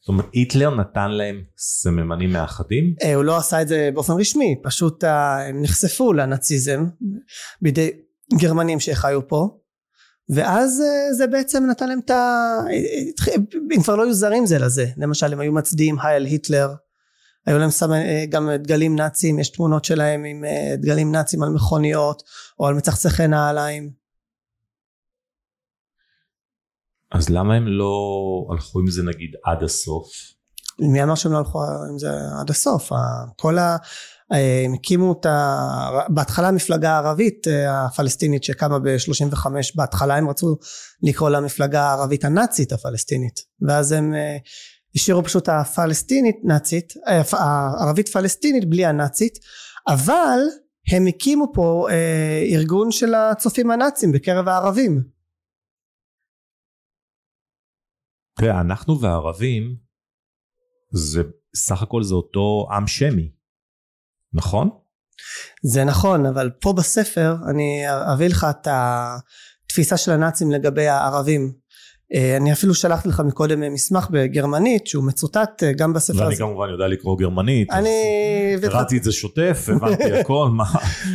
[0.00, 2.94] זאת אומרת היטלר נתן להם סממנים מאחדים?
[3.14, 6.84] הוא לא עשה את זה באופן רשמי פשוט הם נחשפו לנאציזם
[7.62, 7.90] בידי
[8.40, 9.59] גרמנים שחיו פה
[10.34, 12.56] ואז אה, זה בעצם נתן להם את ה...
[13.74, 16.74] הם כבר לא היו זרים זה לזה למשל הם היו מצדיעים הייל היטלר
[17.46, 17.92] היו להם סמ...
[17.92, 22.22] אה, גם דגלים נאצים יש תמונות שלהם עם אה, דגלים נאצים על מכוניות
[22.60, 23.90] או על מצחצחי נעליים
[27.12, 27.94] אז למה הם לא
[28.52, 30.06] הלכו עם זה נגיד עד הסוף?
[30.78, 31.58] מי אמר שהם לא הלכו
[31.90, 32.92] עם זה עד הסוף?
[33.36, 33.76] כל ה...
[34.30, 35.58] הם הקימו את ה...
[36.08, 40.56] בהתחלה המפלגה הערבית אה, הפלסטינית שקמה ב-35 בהתחלה הם רצו
[41.02, 43.40] לקרוא למפלגה הערבית הנאצית הפלסטינית.
[43.68, 44.36] ואז הם אה,
[44.94, 49.38] השאירו פשוט הפלסטינית נאצית אה, הערבית פלסטינית בלי הנאצית
[49.88, 50.38] אבל
[50.92, 51.86] הם הקימו פה
[52.52, 55.02] ארגון של הצופים הנאצים בקרב הערבים.
[58.40, 59.76] תראה אנחנו והערבים
[60.92, 61.22] זה
[61.56, 63.39] סך הכל זה אותו עם שמי
[64.32, 64.70] נכון?
[65.62, 71.52] זה נכון אבל פה בספר אני אביא לך את התפיסה של הנאצים לגבי הערבים
[72.14, 76.24] אה, אני אפילו שלחתי לך מקודם מסמך בגרמנית שהוא מצוטט אה, גם בספר הזה.
[76.24, 77.70] ואני כמובן יודע לקרוא גרמנית.
[77.70, 77.90] אני...
[78.62, 80.64] קראתי את זה שוטף, הבנתי הכל, מה...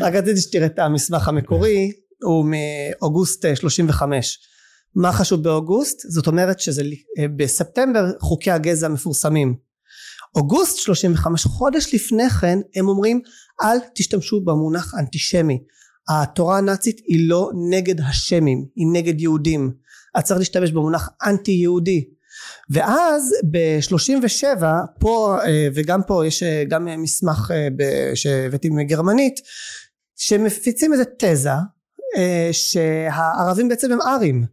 [0.02, 1.92] רק רציתי שתראה את המסמך המקורי,
[2.24, 4.14] הוא מאוגוסט 35.
[4.16, 6.02] אה, מה חשוב באוגוסט?
[6.10, 6.84] זאת אומרת שזה
[7.36, 9.65] בספטמבר חוקי הגזע מפורסמים.
[10.36, 13.22] אוגוסט 35 חודש לפני כן הם אומרים
[13.64, 15.60] אל תשתמשו במונח אנטישמי.
[16.10, 19.72] התורה הנאצית היא לא נגד השמים היא נגד יהודים.
[20.16, 22.06] אז צריך להשתמש במונח אנטי יהודי
[22.70, 24.64] ואז ב-37
[25.00, 29.40] פה אה, וגם פה יש אה, גם מסמך אה, שהבאתי מגרמנית
[30.16, 31.50] שמפיצים איזה תזה
[32.52, 34.46] שהערבים בעצם הם ארים.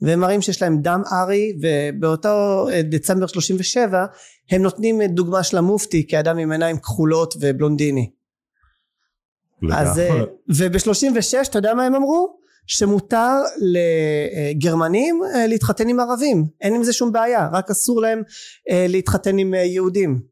[0.00, 4.06] והם מראים שיש להם דם ארי ובאותו דצמבר 37
[4.52, 8.10] הם נותנים דוגמה של המופתי כאדם עם עיניים כחולות ובלונדיני.
[9.72, 10.24] אז, אה,
[10.56, 12.36] וב-36 אתה יודע מה הם אמרו?
[12.66, 13.32] שמותר
[14.54, 18.22] לגרמנים אה, להתחתן עם ערבים אין עם זה שום בעיה רק אסור להם
[18.70, 20.22] אה, להתחתן עם יהודים.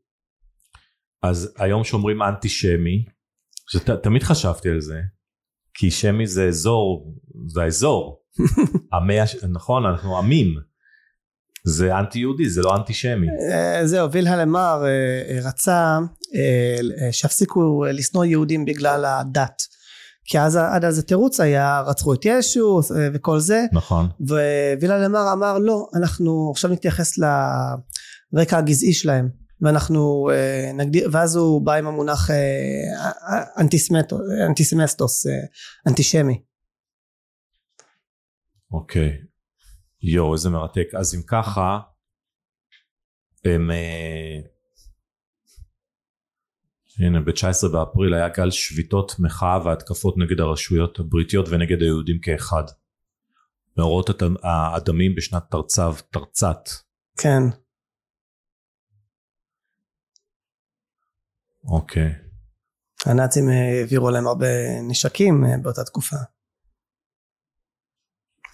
[1.23, 3.05] אז היום שאומרים אנטישמי
[4.03, 5.01] תמיד חשבתי על זה
[5.75, 7.15] כי שמי זה אזור
[7.47, 8.23] זה האזור
[8.93, 10.70] המאה נכון אנחנו עמים
[11.65, 13.27] זה אנטי יהודי זה לא אנטישמי.
[13.53, 15.99] אה, זהו וילהלם מר אה, אה, רצה
[17.13, 19.63] שיפסיקו לשנוא יהודים בגלל הדת.
[20.25, 22.81] כי אז עד אז התירוץ היה רצחו את ישו
[23.15, 23.65] וכל זה.
[23.73, 24.09] נכון.
[24.21, 27.19] ווילהלם מר אמר לא אנחנו עכשיו נתייחס
[28.33, 29.29] לרקע הגזעי שלהם
[29.63, 30.31] ואנחנו
[30.75, 32.31] נגדיר ואז הוא בא עם המונח
[34.47, 35.27] Antisemitismus
[35.87, 36.41] אנטישמי.
[38.73, 39.30] אוקיי
[40.03, 40.87] יואו איזה מרתק.
[40.99, 41.79] אז אם ככה
[43.45, 44.41] הם אה,
[46.99, 52.65] הנה ב-19 באפריל היה גל שביתות מחאה והתקפות נגד הרשויות הבריטיות ונגד היהודים כאחד.
[53.77, 54.11] מאורעות
[54.43, 56.69] הדמים בשנת תרצ"ו תרצ"ת.
[57.19, 57.43] כן.
[61.65, 62.13] אוקיי.
[63.07, 64.47] הנאצים העבירו להם הרבה
[64.89, 66.17] נשקים אה, באותה תקופה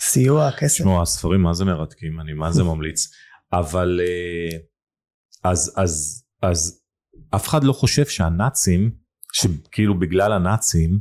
[0.00, 0.74] סיוע, כסף.
[0.74, 3.08] תשמעו, הספרים מה זה מרתקים, אני מה זה ממליץ.
[3.52, 4.58] אבל אה,
[5.50, 6.80] אז, אז, אז
[7.34, 8.90] אף אחד לא חושב שהנאצים,
[9.32, 10.98] שכאילו בגלל הנאצים,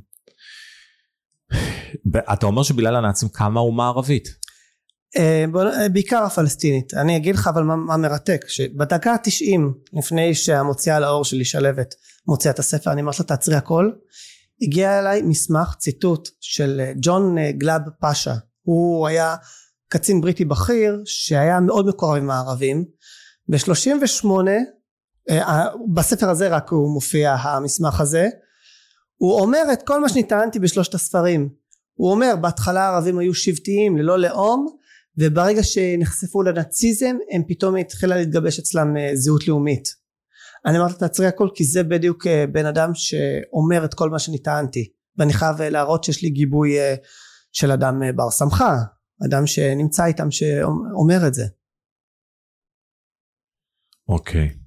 [2.34, 4.28] אתה אומר שבגלל הנאצים קמה אומה ערבית.
[5.18, 5.46] אה,
[5.94, 6.94] בעיקר הפלסטינית.
[6.94, 9.60] אני אגיד לך אבל מה, מה מרתק, שבדקה ה-90
[10.00, 11.96] לפני שהמוציאה לאור שלי שלבת
[12.28, 13.92] מוציאה את הספר, אני אומרת לה תעצרי הכל,
[14.62, 19.36] הגיע אליי מסמך ציטוט של אה, ג'ון גלאב פאשה הוא היה
[19.90, 22.86] קצין בריטי בכיר שהיה מאוד מקורב עם הערבים.
[23.50, 24.28] ב-38
[25.30, 28.28] אה, בספר הזה רק הוא מופיע המסמך הזה.
[29.16, 31.50] הוא אומר את כל מה שניתנתי בשלושת הספרים.
[31.94, 34.68] הוא אומר בהתחלה הערבים היו שבטיים ללא לאום
[35.18, 39.88] וברגע שנחשפו לנאציזם הם פתאום התחילה להתגבש אצלם אה, זהות לאומית.
[40.66, 44.92] אני אמרתי תעצרי הכל כי זה בדיוק אה, בן אדם שאומר את כל מה שניתנתי
[45.18, 46.78] ואני חייב להראות שיש לי גיבוי
[47.56, 48.76] של אדם אה, בר סמכה,
[49.26, 51.44] אדם שנמצא איתם שאומר את זה.
[54.08, 54.58] אוקיי.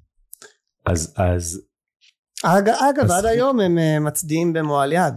[0.86, 1.60] אז אז
[2.44, 3.10] אג, אגב אז...
[3.10, 5.14] עד היום הם אה, מצדיעים במועל יד.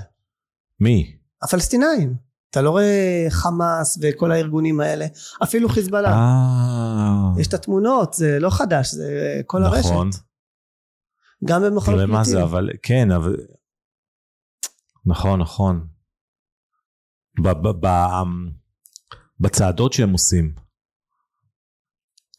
[0.79, 1.17] מי?
[1.43, 2.15] הפלסטינאים.
[2.49, 5.05] אתה לא רואה חמאס וכל הארגונים האלה
[5.43, 6.09] אפילו חיזבאללה.
[6.09, 7.39] אה.
[7.39, 9.89] יש את התמונות זה לא חדש זה כל הרשת.
[9.89, 10.09] נכון.
[11.45, 12.41] גם במחנות פליטים.
[12.41, 13.37] אבל כן אבל
[15.05, 15.87] נכון נכון
[19.39, 20.55] בצעדות שהם עושים.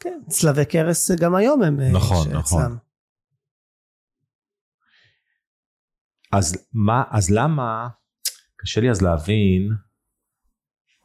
[0.00, 2.78] כן, צלבי קרס גם היום הם אה, נכון, נכון.
[6.32, 7.88] אז מה, אז למה,
[8.56, 9.70] קשה לי אז להבין,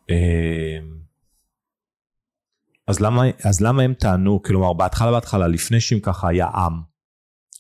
[0.10, 0.80] אה,
[2.88, 6.74] אז למה, אז למה הם טענו, כלומר בהתחלה בהתחלה, לפני שאם ככה היה עם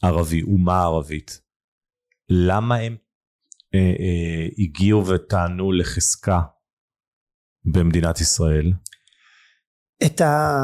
[0.03, 1.41] ערבי, אומה ערבית,
[2.29, 2.97] למה הם
[4.57, 6.39] הגיעו וטענו לחזקה
[7.65, 8.73] במדינת ישראל?
[10.05, 10.57] את ה...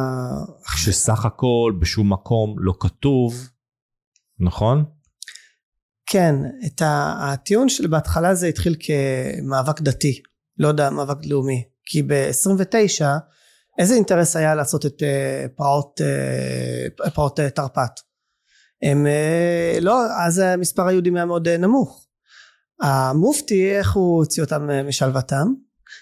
[0.75, 3.49] שסך הכל בשום מקום לא כתוב,
[4.39, 4.85] נכון?
[6.05, 7.13] כן, את ה...
[7.19, 10.21] הטיעון של בהתחלה זה התחיל כמאבק דתי,
[10.57, 13.05] לא יודע, מאבק לאומי, כי ב-29
[13.79, 17.99] איזה אינטרס היה לעשות את uh, פרעות, uh, פרעות uh, תרפ"ט?
[18.81, 19.07] הם
[19.81, 22.02] לא, אז מספר היהודים היה מאוד נמוך.
[22.83, 25.53] המופתי, איך הוא הוציא אותם uh, משלוותם?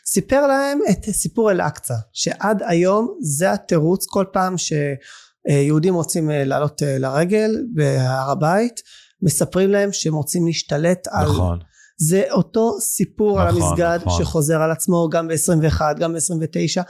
[0.06, 6.82] סיפר להם את סיפור אל-אקצא, שעד היום זה התירוץ כל פעם שיהודים רוצים uh, לעלות
[6.82, 8.82] uh, לרגל בהר הבית,
[9.22, 11.26] מספרים להם שהם רוצים להשתלט על...
[11.26, 11.60] נכון.
[11.98, 14.24] זה אותו סיפור נכון, על המסגד נכון.
[14.24, 16.84] שחוזר על עצמו גם ב-21 גם ב-29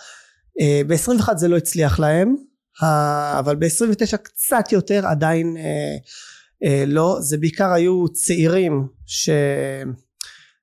[0.62, 2.36] אה, ב-21 זה לא הצליח להם
[3.40, 5.98] אבל ב-29 קצת יותר עדיין אה, אה,
[6.88, 8.88] לא זה בעיקר היו צעירים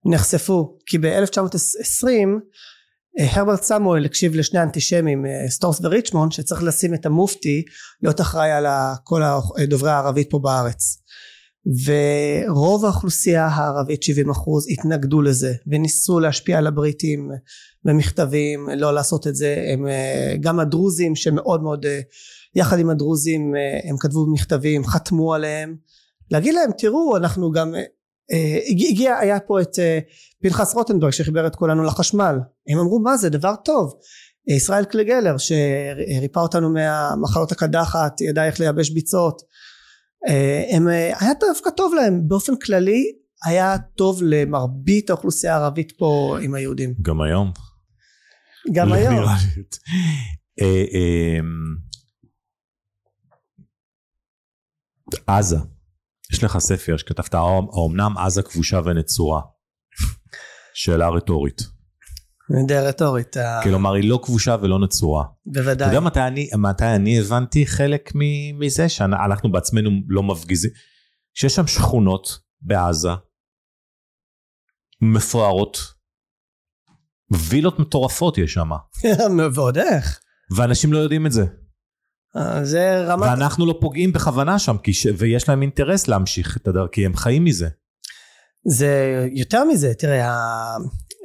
[0.05, 2.07] שנחשפו כי ב-1920
[3.19, 7.65] הרברט סמואל הקשיב לשני אנטישמים אה, סטורס וריצ'מונד שצריך לשים את המופתי
[8.03, 8.67] להיות אחראי על
[9.05, 9.23] כל
[9.69, 11.03] דוברי הערבית פה בארץ.
[11.85, 17.31] ורוב האוכלוסייה הערבית 70 אחוז התנגדו לזה וניסו להשפיע על הבריטים
[17.85, 19.65] במכתבים לא לעשות את זה.
[19.73, 22.01] הם אה, גם הדרוזים שמאוד מאוד אה,
[22.55, 25.77] יחד עם הדרוזים אה, הם כתבו מכתבים חתמו עליהם
[26.31, 27.75] להגיד להם תראו אנחנו גם
[28.71, 29.79] הגיע, הגיע היה פה את
[30.43, 32.39] פנחס רוטנברג שחיבר את כולנו לחשמל.
[32.69, 33.95] הם אמרו מה זה דבר טוב.
[34.49, 39.43] ישראל קלגלר שריפא אותנו מהמחלות הקדחת ידע איך לייבש ביצות
[40.71, 42.29] הם היה דווקא טוב להם.
[42.29, 43.05] באופן כללי
[43.45, 46.95] היה טוב למרבית האוכלוסייה הערבית פה עם היהודים.
[47.03, 47.53] גם היום.
[48.73, 49.63] גם לא היום נראה לי.
[50.61, 51.41] אה, אה,
[55.27, 55.57] עזה,
[56.33, 59.41] יש לך ספר שכתבת, האומנם עזה כבושה ונצורה?
[60.75, 61.63] שאלה רטורית.
[62.67, 65.25] די רטורית כלומר, היא לא כבושה ולא נצורה.
[65.53, 68.13] אתה בוודאי יודע מתי אני, מתי אני הבנתי חלק
[68.59, 70.71] מזה שאנחנו בעצמנו לא מפגיזים?
[71.35, 73.09] שיש שם שכונות בעזה
[75.01, 75.79] מפוארות,
[77.31, 78.71] וילות מטורפות יש שם,
[79.55, 80.21] ועוד איך
[80.57, 81.45] ואנשים לא יודעים את זה.
[82.37, 85.07] אה, זה רמת ואנחנו לא פוגעים בכוונה שם, ש...
[85.19, 87.69] ויש להם אינטרס להמשיך את הדרך, כי הם חיים מזה.
[88.69, 90.77] זה יותר מזה תראה ה-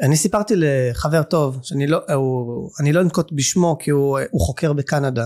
[0.01, 4.73] אני סיפרתי לחבר טוב שאני לא הוא, אני לא אנקוט בשמו כי הוא, הוא חוקר
[4.73, 5.25] בקנדה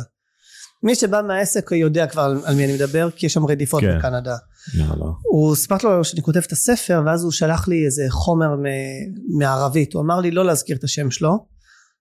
[0.83, 3.97] מי שבא מהעסק יודע כבר על, על מי אני מדבר כי יש שם רדיפות כן.
[3.97, 4.35] בקנדה
[4.77, 5.05] יאללה.
[5.31, 9.93] הוא סיפרתי לו שאני כותב את הספר ואז הוא שלח לי איזה חומר מ- מערבית
[9.93, 11.45] הוא אמר לי לא להזכיר את השם שלו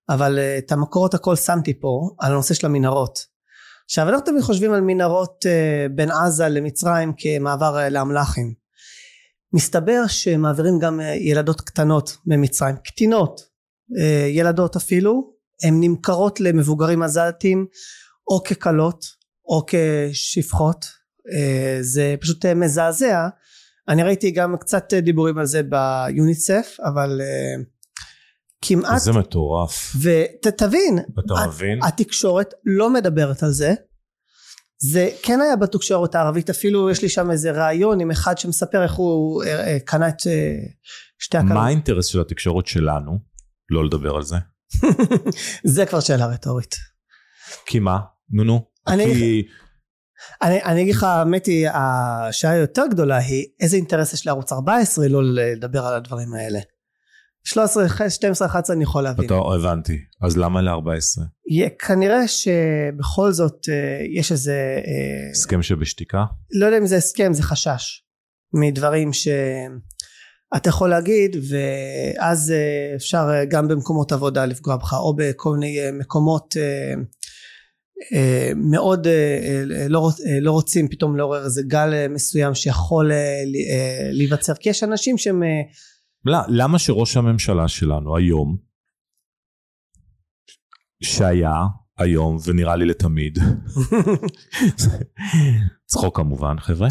[0.09, 3.19] אבל uh, את המקורות הכל שמתי פה על הנושא של המנהרות
[3.87, 8.55] עכשיו אנחנו תמיד חושבים על מנהרות uh, בין עזה למצרים כמעבר uh, לאמל"חים.
[9.53, 13.57] מסתבר שמעבירים גם uh, ילדות קטנות ממצרים קטינות
[14.29, 17.66] ילדות אפילו הן נמכרות למבוגרים עזתים
[18.31, 19.05] או ככלות
[19.49, 20.87] או כשפחות.
[21.33, 23.29] אה, זה פשוט אה, מזעזע.
[23.88, 27.62] אני ראיתי גם קצת אה, דיבורים על זה ביוניסף אבל אה,
[28.68, 29.96] כמעט זה מטורף.
[30.00, 31.83] ותבין אתה מבין?
[31.83, 33.74] התקשורת לא מדברת על זה
[34.79, 38.92] זה כן היה בתקשורת הערבית אפילו יש לי שם איזה ראיון עם אחד שמספר איך
[38.92, 40.55] הוא אה, אה, קנה את אה,
[41.18, 43.18] שתי הקלות מה האינטרס של התקשורת שלנו?
[43.70, 44.37] לא לדבר על זה.
[45.74, 46.74] זה כבר שאלה רטורית
[47.66, 47.98] כי מה?
[48.31, 48.64] נו נו.
[48.87, 49.42] אני- כי
[50.42, 55.09] אני, אני אגיד לך האמת היא השאלה היותר גדולה היא איזה אינטרס יש לערוץ 14
[55.09, 56.59] לא לדבר על הדברים האלה
[57.48, 59.98] 13, 12, 11 אני יכול להבין אתה הבנתי.
[60.22, 61.22] אז למה ל-14?
[61.50, 64.52] יהיה- כנראה שבכל זאת אה, יש איזה
[64.87, 66.24] אה, הסכם שבשתיקה?
[66.52, 68.02] לא יודע אם זה הסכם זה חשש
[68.54, 75.78] מדברים שאתה יכול להגיד ואז אה, אפשר גם במקומות עבודה לפגוע בך או בכל מיני
[75.92, 76.54] מקומות
[78.56, 79.06] מאוד
[79.88, 80.09] לא,
[80.40, 83.11] לא רוצים פתאום לעורר איזה גל מסוים שיכול
[84.12, 85.42] להיווצר כי יש אנשים שהם
[86.49, 88.57] למה שראש הממשלה שלנו היום,
[91.03, 91.55] שהיה
[91.99, 93.39] היום ונראה לי לתמיד,
[95.91, 96.89] צחוק כמובן חבר'ה,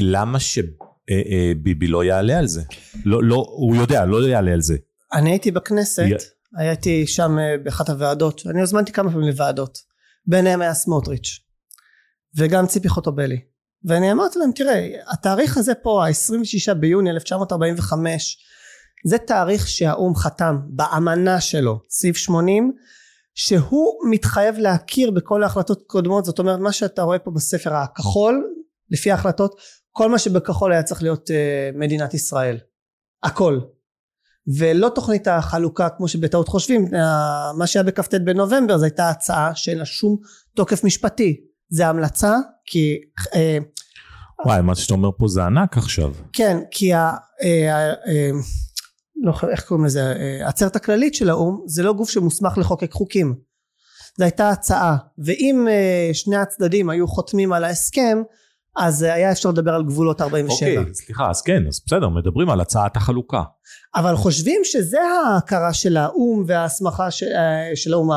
[0.00, 2.62] למה שביבי לא יעלה על זה?
[3.04, 4.76] לא, לא, הוא יודע, לא יעלה על זה.
[5.12, 6.06] אני הייתי בכנסת
[6.56, 9.78] הייתי שם אה, באחת הוועדות אני הוזמנתי כמה פעמים לוועדות
[10.26, 11.40] ביניהם היה סמוטריץ'
[12.36, 13.40] וגם ציפי חוטובלי
[13.84, 18.38] ואני אמרתי להם תראה התאריך הזה פה ה-26 ביוני 1945
[19.06, 22.72] זה תאריך שהאו"ם חתם באמנה שלו סעיף 80
[23.34, 28.44] שהוא מתחייב להכיר בכל ההחלטות קודמות זאת אומרת מה שאתה רואה פה בספר הכחול
[28.90, 29.60] לפי ההחלטות
[29.96, 32.58] כל מה שבכחול היה צריך להיות uh, מדינת ישראל.
[33.22, 33.60] הכל.
[34.58, 36.88] ולא תוכנית החלוקה כמו שבטעות חושבים
[37.58, 40.16] מה שהיה בכ"ט בנובמבר זו הייתה הצעה שאין לה שום
[40.56, 41.40] תוקף משפטי.
[41.68, 42.96] זה המלצה כי
[43.34, 43.58] אה,
[44.46, 47.12] וואי מה שאתה אומר פה זה ענק עכשיו כן כי ה...
[47.42, 48.30] אה, אה,
[49.22, 50.14] לא, איך קוראים לזה
[50.44, 53.34] העצרת הכללית של האו"ם זה לא גוף שמוסמך לחוקק חוקים
[54.18, 55.66] זו הייתה הצעה ואם
[56.12, 58.22] שני הצדדים היו חותמים על ההסכם
[58.76, 60.78] אז היה אפשר לדבר על גבולות 47.
[60.78, 63.42] אוקיי, סליחה, אז כן, אז בסדר, מדברים על הצעת החלוקה.
[63.94, 68.10] אבל חושבים שזה ההכרה של האו"ם וההסמכה של, אה, של האו"ם.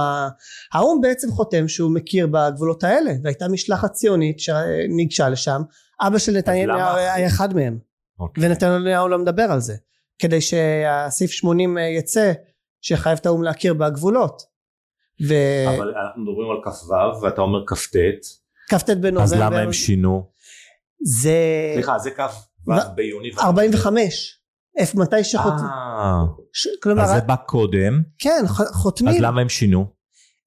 [0.74, 5.62] האו"ם בעצם חותם שהוא מכיר בגבולות האלה, והייתה משלחת ציונית שניגשה לשם,
[6.02, 7.80] אבא של נתניהו היה אחד מהם.
[8.20, 8.46] אוקיי.
[8.46, 9.76] ונתניהו לא מדבר על זה.
[10.20, 12.34] כדי שהסעיף 80 יצא,
[12.82, 14.42] שיחייב את האו"ם להכיר בגבולות.
[15.28, 15.34] ו...
[15.78, 17.96] אבל אנחנו מדברים על כ"ו ואתה אומר כ"ט.
[18.70, 19.24] כ"ט בנובמבר.
[19.24, 20.30] אז למה הם שינו?
[21.02, 21.32] זה...
[21.74, 23.32] סליחה, זה כ"ו ביוני.
[23.40, 24.40] 45.
[24.78, 25.66] איפה מתי שחותמים.
[25.66, 26.24] אה.
[26.84, 27.04] כלומר...
[27.04, 28.02] אז זה בא קודם.
[28.20, 28.44] כן,
[28.74, 29.16] חותמים.
[29.16, 29.97] אז למה הם שינו?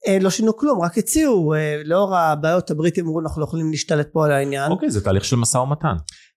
[0.06, 4.08] אה, לא שינו כלום, רק הציעו, אה, לאור הבעיות הבריטים אמרו אנחנו לא יכולים להשתלט
[4.12, 4.70] פה על העניין.
[4.70, 5.94] אוקיי, זה תהליך של משא ומתן.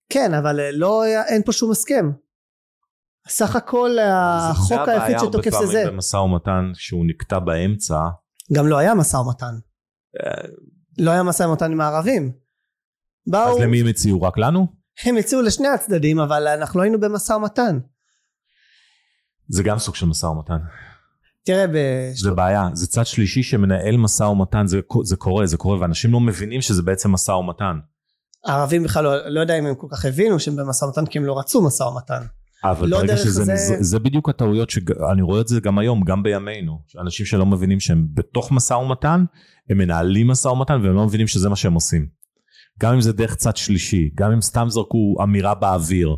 [0.10, 2.12] כן, אבל לא, אין פה שום הסכם.
[3.28, 5.58] סך הכל החוק היחיד שתוקף זה זה.
[5.58, 8.00] זה הבעיה הרבה פעמים במשא ומתן שהוא נקטע באמצע.
[8.54, 9.56] גם לא היה משא ומתן.
[10.98, 12.32] לא היה משא ומתן עם הערבים.
[13.28, 13.56] באו...
[13.56, 14.22] אז למי הם הציעו?
[14.22, 14.68] רק לנו?
[15.04, 17.80] הם הציעו לשני הצדדים, אבל אנחנו לא היינו במשא ומתן.
[19.50, 20.58] זה גם סוג של משא ומתן.
[21.46, 21.78] תראה, ב...
[22.14, 26.20] זה בעיה, זה צד שלישי שמנהל משא ומתן, זה, זה קורה, זה קורה, ואנשים לא
[26.20, 27.78] מבינים שזה בעצם משא ומתן.
[28.46, 31.26] הערבים בכלל לא, לא יודע אם הם כל כך הבינו שהם במשא ומתן, כי הם
[31.26, 32.22] לא רצו משא ומתן.
[32.64, 33.56] אבל לא ברגע שזה, זה...
[33.56, 36.80] זה, זה בדיוק הטעויות שאני רואה את זה גם היום, גם בימינו.
[37.00, 39.26] אנשים שלא מבינים שהם בתוך משא ומתן,
[39.70, 42.08] הם מנהלים משא ומתן והם לא מבינים שזה מה שהם עושים.
[42.80, 46.16] גם אם זה דרך צד שלישי, גם אם סתם זרקו אמירה באוויר.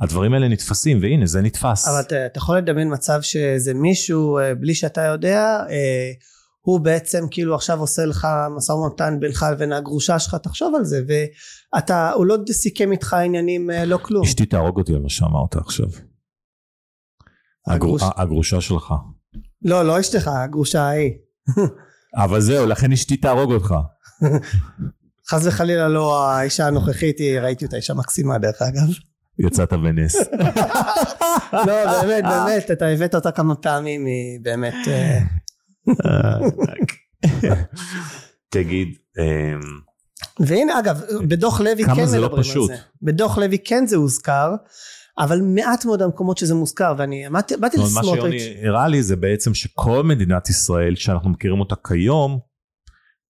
[0.00, 1.88] הדברים האלה נתפסים, והנה זה נתפס.
[1.88, 6.12] אבל אתה, אתה יכול לדמיין מצב שזה מישהו, אה, בלי שאתה יודע, אה,
[6.60, 11.00] הוא בעצם כאילו עכשיו עושה לך משא ומתן בינך לבין הגרושה שלך, תחשוב על זה,
[11.74, 14.24] ואתה, הוא לא סיכם איתך עניינים, אה, לא כלום.
[14.24, 15.86] אשתי תהרוג אותי על מה שאמרת עכשיו.
[17.66, 18.02] הגרוש...
[18.16, 18.94] הגרושה שלך.
[19.62, 21.12] לא, לא אשתך, הגרושה ההיא.
[22.24, 23.74] אבל זהו, לכן אשתי תהרוג אותך.
[25.30, 29.11] חס וחלילה לא האישה הנוכחית, ראיתי אותה אישה מקסימה דרך אגב.
[29.38, 30.16] יצאת בנס.
[31.66, 34.74] לא באמת באמת אתה הבאת אותה כמה פעמים היא באמת.
[34.88, 36.38] אה,
[38.54, 38.88] תגיד.
[39.18, 39.60] אמ,
[40.40, 42.76] והנה אגב בדוח לוי כן לא מדברים על זה.
[43.02, 44.54] בדוח לוי כן זה הוזכר.
[45.18, 47.24] אבל מעט מאוד המקומות שזה מוזכר ואני
[47.60, 47.94] באתי לסמוטריץ'.
[47.94, 52.38] מה שיוני הראה לי זה בעצם שכל מדינת ישראל שאנחנו מכירים אותה כיום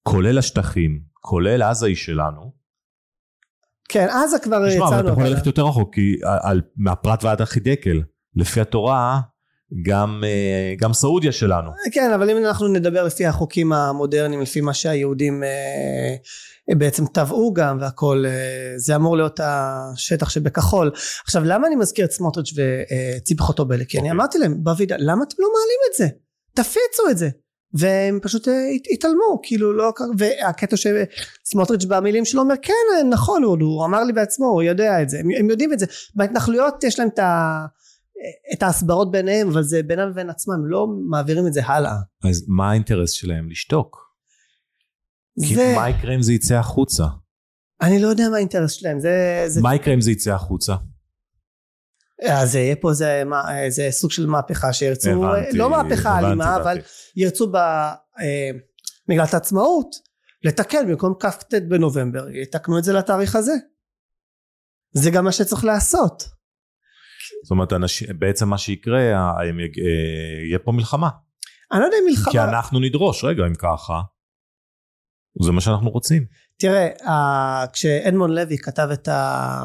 [0.02, 2.61] כולל השטחים כולל עזה היא שלנו.
[3.92, 4.86] כן, עזה כבר יצאנו.
[4.86, 8.02] תשמע, אבל אתה יכול ללכת יותר רחוק, כי על, מהפרת ועד החידקל,
[8.36, 9.20] לפי התורה,
[9.84, 11.70] גם, אה, גם סעודיה שלנו.
[11.92, 17.78] כן, אבל אם אנחנו נדבר לפי החוקים המודרניים, לפי מה שהיהודים אה, בעצם טבעו גם
[17.80, 20.90] והכל, אה, זה אמור להיות השטח שבכחול.
[21.24, 23.84] עכשיו, למה אני מזכיר את סמוטריץ' וציפי חוטובלי?
[23.88, 24.16] כי אני אוקיי.
[24.16, 26.06] אמרתי להם בוועידה, למה אתם לא מעלים את זה?
[26.54, 27.28] תפיצו את זה.
[27.74, 28.54] והם פשוט אה,
[28.92, 34.46] התעלמו כאילו לא והקטע שסמוטריץ' במילים שלו אומר כן נכון הוא, הוא אמר לי בעצמו
[34.46, 37.66] הוא יודע את זה הם, הם יודעים את זה בהתנחלויות יש להם את, ה,
[38.52, 42.44] את ההסברות ביניהם אבל זה בינם לבין עצמם הם לא מעבירים את זה הלאה אז
[42.48, 44.02] מה האינטרס שלהם לשתוק?
[45.36, 45.72] זה...
[45.76, 47.04] מה יקרה אם זה יצא החוצה?
[47.82, 49.60] אני לא יודע מה האינטרס שלהם זה, זה...
[49.60, 50.74] מה יקרה אם זה יצא החוצה?
[52.30, 53.22] אז יהיה פה איזה,
[53.58, 56.78] איזה סוג של מהפכה שירצו, הבנתי, לא מהפכה אלימה, אבל
[57.16, 57.52] ירצו
[59.08, 59.88] במגילת העצמאות
[60.44, 63.52] לתקן במקום כ"ט בנובמבר, יתקנו את זה לתאריך הזה.
[64.92, 66.22] זה גם מה שצריך לעשות.
[67.44, 68.02] זאת אומרת, אנש...
[68.02, 69.80] בעצם מה שיקרה, יג...
[69.80, 71.08] אה, יהיה פה מלחמה.
[71.72, 72.32] אני לא יודע אם מלחמה...
[72.32, 74.00] כי אנחנו נדרוש, רגע, אם ככה,
[75.42, 76.24] זה מה שאנחנו רוצים.
[76.56, 76.88] תראה,
[77.72, 79.64] כשאדמון לוי כתב את, ה...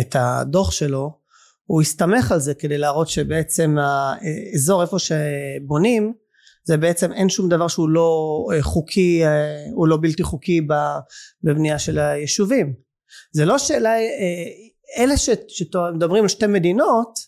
[0.00, 1.19] את הדוח שלו,
[1.70, 6.12] הוא הסתמך על זה כדי להראות שבעצם האזור איפה שבונים
[6.64, 10.60] זה בעצם אין שום דבר שהוא לא אה, חוקי אה, הוא לא בלתי חוקי
[11.44, 12.74] בבנייה של היישובים.
[13.32, 14.04] זה לא שאלה אה,
[14.98, 15.14] אלה
[15.48, 17.18] שמדברים על שתי מדינות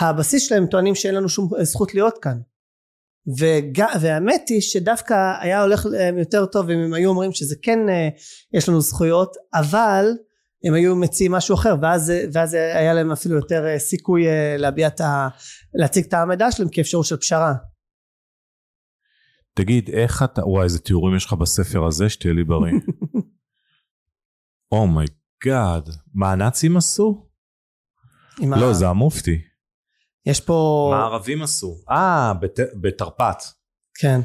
[0.00, 2.38] הבסיס שלהם טוענים שאין לנו שום זכות להיות כאן.
[3.38, 3.84] וג...
[4.00, 7.78] והאמת היא שדווקא היה הולך להם יותר טוב אם הם היו אומרים שזה כן
[8.52, 10.06] יש לנו זכויות אבל
[10.68, 14.86] הם היו מציעים משהו אחר ואז, ואז היה להם אפילו יותר אה, סיכוי אה, להביע
[14.86, 15.28] את ה...
[15.74, 17.54] להציג את העמדה שלהם כאפשרות של פשרה.
[19.54, 22.72] תגיד איך אתה וואי איזה תיאורים יש לך בספר הזה שתהיה לי בריא.
[24.72, 27.28] oh my God מה הנאצים עשו?
[28.60, 29.40] לא זה המופתי.
[30.26, 30.88] יש פה...
[30.94, 31.76] מה הערבים עשו?
[31.90, 33.42] אה, בת- בתרפ"ט.
[33.94, 34.20] כן,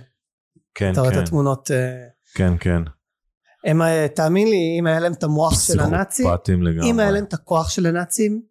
[0.75, 1.71] כן, אתה רואה את כן, התמונות.
[1.71, 2.81] אה, כן, כן.
[3.65, 6.27] הם, אה, תאמין לי, אם היה להם את המוח של הנאצים.
[6.83, 8.41] אם היה להם את הכוח של הנאצים,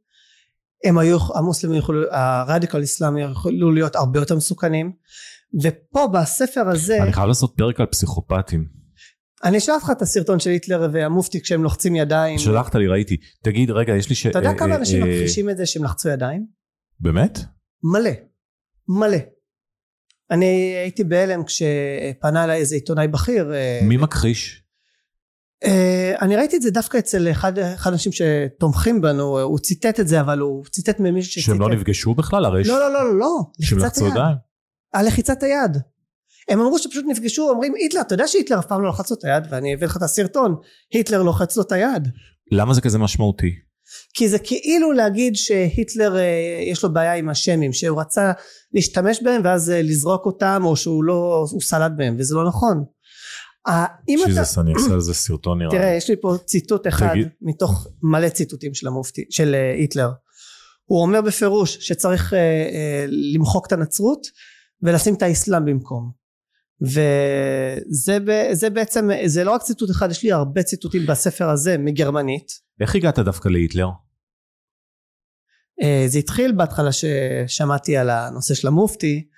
[0.85, 4.93] הם היו, המוסלמים יכולו, ה radical איסלאמי יכולו להיות הרבה יותר מסוכנים.
[5.63, 8.79] ופה בספר הזה, אני חייב לעשות פרק על פסיכופטים.
[9.45, 12.39] אני אשלח לך את הסרטון של היטלר והמופתי כשהם לוחצים ידיים.
[12.39, 13.17] שלחת לי, ראיתי.
[13.43, 14.27] תגיד, רגע, יש לי ש...
[14.27, 16.47] אתה יודע אה, כמה אה, אנשים מכחישים את זה שהם לחצו ידיים?
[17.01, 17.39] באמת?
[17.83, 18.11] מלא.
[18.89, 19.19] מלא.
[20.31, 20.47] אני
[20.83, 23.53] הייתי בהלם כשפנה אליי איזה עיתונאי בכיר.
[23.83, 24.63] מי מכחיש?
[25.65, 30.21] אה, אני ראיתי את זה דווקא אצל אחד האנשים שתומכים בנו, הוא ציטט את זה,
[30.21, 31.47] אבל הוא ציטט ממישהו שציטט.
[31.47, 32.45] שהם לא נפגשו בכלל?
[32.45, 33.39] הרי לא, לא, לא, לא, לא.
[33.61, 34.07] שהם לחצו.
[34.07, 34.37] ידיים?
[34.93, 35.77] על לחיצת היד.
[36.49, 39.25] הם אמרו שפשוט נפגשו, אומרים היטלר, אתה יודע שהיטלר אף פעם לא לחץ לו את
[39.25, 40.57] היד, ואני אביא לך את הסרטון,
[40.93, 42.09] היטלר לוחץ לו את היד.
[42.53, 43.51] למה זה כזה משמעותי?
[44.15, 48.33] כי זה כאילו להגיד שהיטלר אה, יש לו בעיה עם השמים, שהוא רצה
[48.73, 52.85] להשתמש בהם ואז אה, לזרוק אותם, או שהוא לא, הוא סלד בהם, וזה לא נכון.
[53.69, 55.71] אה, אם אתה, אני אעשה על זה סרטון נראה.
[55.71, 55.95] תראה.
[55.95, 57.29] יש לי פה ציטוט אחד תגיד.
[57.43, 60.11] מתוך מלא ציטוטים של המופתי, של אה, היטלר.
[60.85, 64.27] הוא אומר בפירוש שצריך אה, אה, למחוק את הנצרות
[64.83, 66.11] ולשים את האסלאם במקום.
[66.83, 68.19] וזה
[68.53, 72.53] זה בעצם, זה לא רק ציטוט אחד, יש לי הרבה ציטוטים בספר הזה מגרמנית.
[72.81, 73.89] איך הגעת דווקא להיטלר?
[75.83, 79.29] אה, זה התחיל בהתחלה ששמעתי על הנושא של המופתי,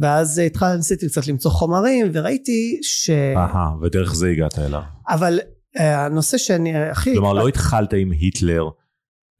[0.00, 3.10] ואז התחלתי, ניסיתי קצת למצוא חומרים, וראיתי ש...
[3.10, 4.80] אהה, ודרך זה הגעת אליו.
[5.08, 5.40] אבל
[5.78, 7.14] אה, הנושא שאני הכי...
[7.14, 8.68] כלומר, לא התחלת עם היטלר.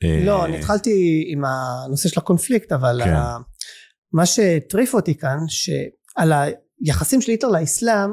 [0.05, 3.15] אה, לא, אני התחלתי עם הנושא של הקונפליקט, אבל כן.
[4.13, 6.33] מה שהטריף אותי כאן, שעל
[6.81, 8.11] היחסים של היטלר לאסלאם,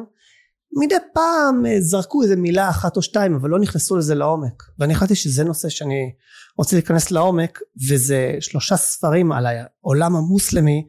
[0.77, 4.63] מדי פעם אה, זרקו איזה מילה אחת או שתיים, אבל לא נכנסו לזה לעומק.
[4.79, 6.11] ואני החלטתי שזה נושא שאני
[6.57, 10.87] רוצה להיכנס לעומק, וזה שלושה ספרים על העולם המוסלמי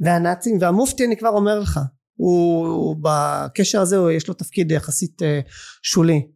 [0.00, 1.80] והנאצים, והמופתי אני כבר אומר לך,
[2.14, 5.40] הוא, הוא בקשר הזה הוא, יש לו תפקיד יחסית אה,
[5.82, 6.26] שולי.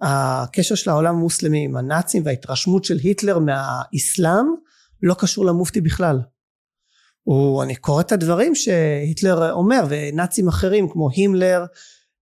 [0.00, 4.46] הקשר של העולם המוסלמי עם הנאצים וההתרשמות של היטלר מהאסלאם
[5.02, 6.20] לא קשור למופתי בכלל.
[7.22, 11.64] הוא, אני קורא את הדברים שהיטלר אומר ונאצים אחרים כמו הימלר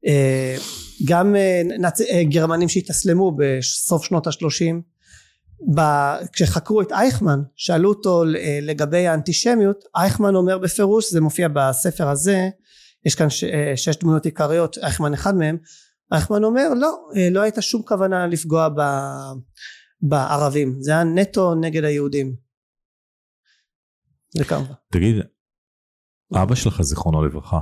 [0.07, 0.57] אה,
[1.05, 4.83] גם אה, נאצ, גרמנים שהתאסלמו בסוף שנות השלושים
[5.77, 12.09] ב- כשחקרו את אייכמן שאלו אותו אה, לגבי האנטישמיות אייכמן אומר בפירוש זה מופיע בספר
[12.09, 12.49] הזה
[13.07, 15.57] יש כאן ש, אה, שש דמויות עיקריות אייכמן אחד מהם
[16.13, 18.81] אייכמן אומר לא אה, לא הייתה שום כוונה לפגוע ב,
[20.01, 22.35] בערבים זה היה נטו נגד היהודים
[24.39, 25.17] זה כמובן תגיד,
[26.35, 27.59] אבא שלך, זיכרונו לברכה,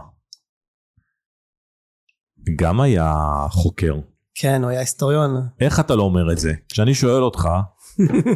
[2.57, 3.14] גם היה
[3.51, 3.94] חוקר.
[4.34, 6.53] כן הוא היה היסטוריון איך אתה לא אומר את זה?
[6.68, 7.48] כשאני שואל אותך,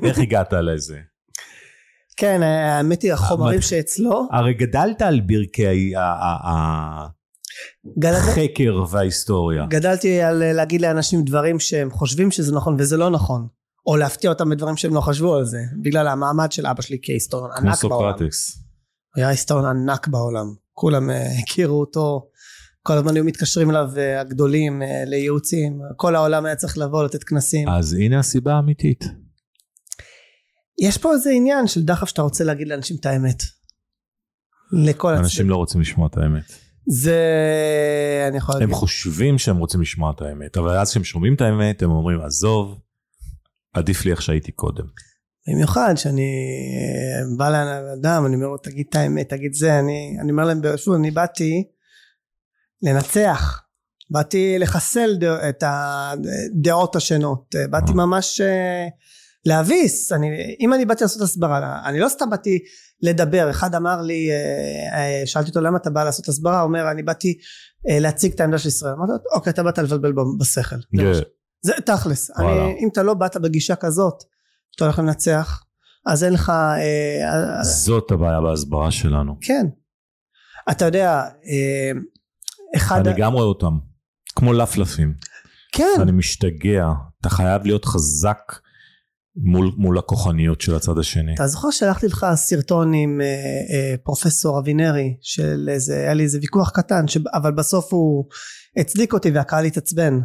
[0.03, 0.99] איך הגעת לזה?
[2.17, 5.93] כן האמת היא החומרים שאצלו הרי גדלת על ברכי
[8.05, 9.67] החקר וההיסטוריה.
[9.67, 13.47] גדלתי על אה, להגיד לאנשים דברים שהם חושבים שזה נכון וזה לא נכון
[13.87, 17.51] או להפתיע אותם בדברים שהם לא חשבו על זה בגלל המעמד של אבא שלי כהיסטוריון
[17.57, 18.57] כמו ענק בעולם סוקרטס.
[18.57, 22.29] הוא היה היסטוריון ענק בעולם כולם אה, הכירו אותו
[22.83, 27.69] כל הזמן היו מתקשרים אליו אה, הגדולים לייעוצים כל העולם היה צריך לבוא לתת כנסים
[27.69, 29.05] אז הנה הסיבה האמיתית.
[30.79, 33.43] יש פה איזה עניין של דחף שאתה רוצה להגיד לאנשים את האמת
[34.73, 36.53] לכל אנשים הצדדים לא רוצים לשמוע את האמת.
[36.87, 37.21] זה
[38.29, 41.41] אני יכול להגיד הם חושבים שהם רוצים לשמוע את האמת, אבל אז כשהם שומעים את
[41.41, 42.79] האמת, הם אומרים, עזוב,
[43.73, 44.85] עדיף לי איך שהייתי קודם.
[45.49, 50.31] במיוחד שאני אה, בא לאדם אני אומר לו תגיד את האמת תגיד זה אני, אני
[50.31, 51.65] אומר להם שוב אני באתי
[52.83, 53.63] לנצח
[54.11, 57.97] באתי לחסל דע, את הדעות השונות באתי אה.
[57.97, 58.87] ממש אה,
[59.47, 60.27] להביס אני,
[60.61, 62.59] אם אני באתי לעשות הסברה אני לא סתם באתי
[63.03, 66.61] לדבר אחד אמר לי אה, אה, שאלתי אותו למה אתה בא לעשות הסברה?
[66.61, 67.39] הוא אומר אני באתי
[67.91, 68.93] אה, להציג את העמדה של ישראל.
[68.93, 70.77] אמרתי לו אוקיי אתה באת לבלבל בשכל.
[70.97, 71.21] זה מה ש-
[71.63, 72.31] זה תכלס.
[72.39, 74.15] אני, אם אתה לא באת בגישה כזאת
[74.73, 75.63] שאתה הולך לנצח
[76.07, 79.37] אז אין לך אה, זאת הבעיה בהסברה שלנו.
[79.41, 79.67] כן.
[80.71, 81.11] אתה יודע
[81.47, 81.91] אה,
[82.77, 83.79] אחד אני גם רואה אותם,
[84.37, 85.15] כמו לפלפים.
[85.73, 86.01] כן.
[86.01, 86.87] אני משתגע,
[87.21, 88.39] אתה חייב להיות חזק
[89.37, 91.35] מול, מול הכוחניות של הצד השני.
[91.35, 96.39] אתה זוכר שלחתי לך סרטון עם אה, אה, פרופסור אבינרי של איזה היה לי איזה
[96.41, 97.19] ויכוח קטן ש...
[97.35, 98.25] אבל בסוף הוא
[98.77, 100.21] הצדיק אותי והקהל התעצבן.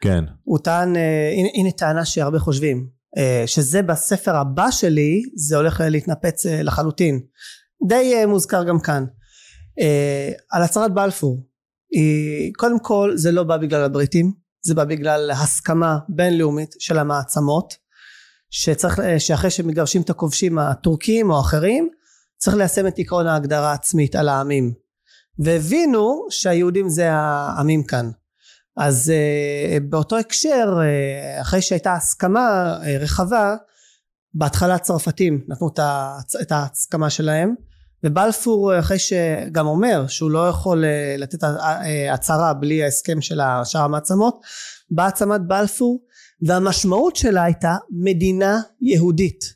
[0.00, 5.56] כן, הוא טען אה, הנה, הנה טענה שהרבה חושבים אה, שזה בספר הבא שלי זה
[5.56, 7.20] הולך להתנפץ אה, לחלוטין.
[7.88, 9.04] די אה, מוזכר גם כאן.
[9.80, 11.46] אה, על הצהרת בלפור.
[11.90, 14.32] היא, קודם כל זה לא בא בגלל הבריטים
[14.66, 17.83] זה בא בגלל הסכמה בינלאומית של המעצמות
[18.56, 21.88] שצריך אה, שאחרי שמגרשים את הכובשים הטורקים או אחרים
[22.36, 24.72] צריך ליישם את עקרון ההגדרה העצמית על העמים.
[25.38, 28.10] והבינו שהיהודים זה העמים כאן.
[28.76, 33.56] אז uh, באותו הקשר uh, אחרי שהייתה הסכמה uh, רחבה
[34.34, 35.68] בהתחלה הצרפתים נתנו
[36.42, 37.54] את ההסכמה שלהם
[38.04, 40.84] ובלפור אחרי שגם אומר שהוא לא יכול
[41.18, 41.38] לתת
[42.12, 44.40] הצהרה בלי ההסכם של שאר המעצמות
[44.90, 46.04] באה עצמת בלפור
[46.42, 49.54] והמשמעות שלה הייתה מדינה יהודית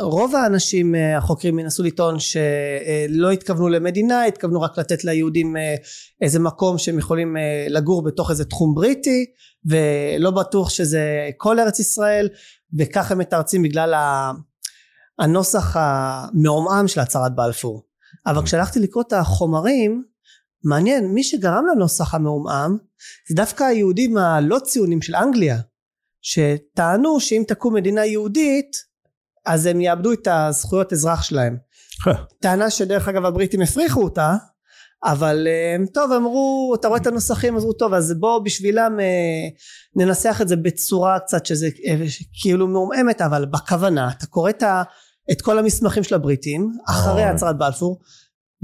[0.00, 5.74] רוב האנשים אה, החוקרים ינסו לטעון שלא התכוונו למדינה התכוונו רק לתת ליהודים אה,
[6.20, 9.24] איזה מקום שהם יכולים אה, לגור בתוך איזה תחום בריטי
[9.64, 12.28] ולא בטוח שזה כל ארץ ישראל
[12.78, 13.94] וכך הם מתרצים בגלל
[15.18, 17.82] הנוסח המעומעם של הצהרת בלפור
[18.26, 18.42] אבל.
[18.44, 20.04] כשהלכתי לקרוא את החומרים
[20.64, 22.76] מעניין מי שגרם לנוסח המעומעם
[23.28, 25.56] זה דווקא היהודים הלא ציונים של אנגליה
[26.22, 28.76] שטענו שאם תקום מדינה יהודית
[29.46, 31.56] אז הם יאבדו את הזכויות אזרח שלהם.
[32.42, 34.36] טענה שדרך אגב הבריטים הפריחו אותה
[35.04, 39.48] אבל אה, טוב אמרו אתה רואה את הנוסחים אמרו טוב אז בוא בשבילם אה,
[39.96, 42.04] ננסח את זה בצורה קצת שזה אה,
[42.42, 44.62] כאילו מעומעמת אבל בכוונה אתה קורא את,
[45.32, 48.00] את כל המסמכים של הבריטים אחרי הצהרת בלפור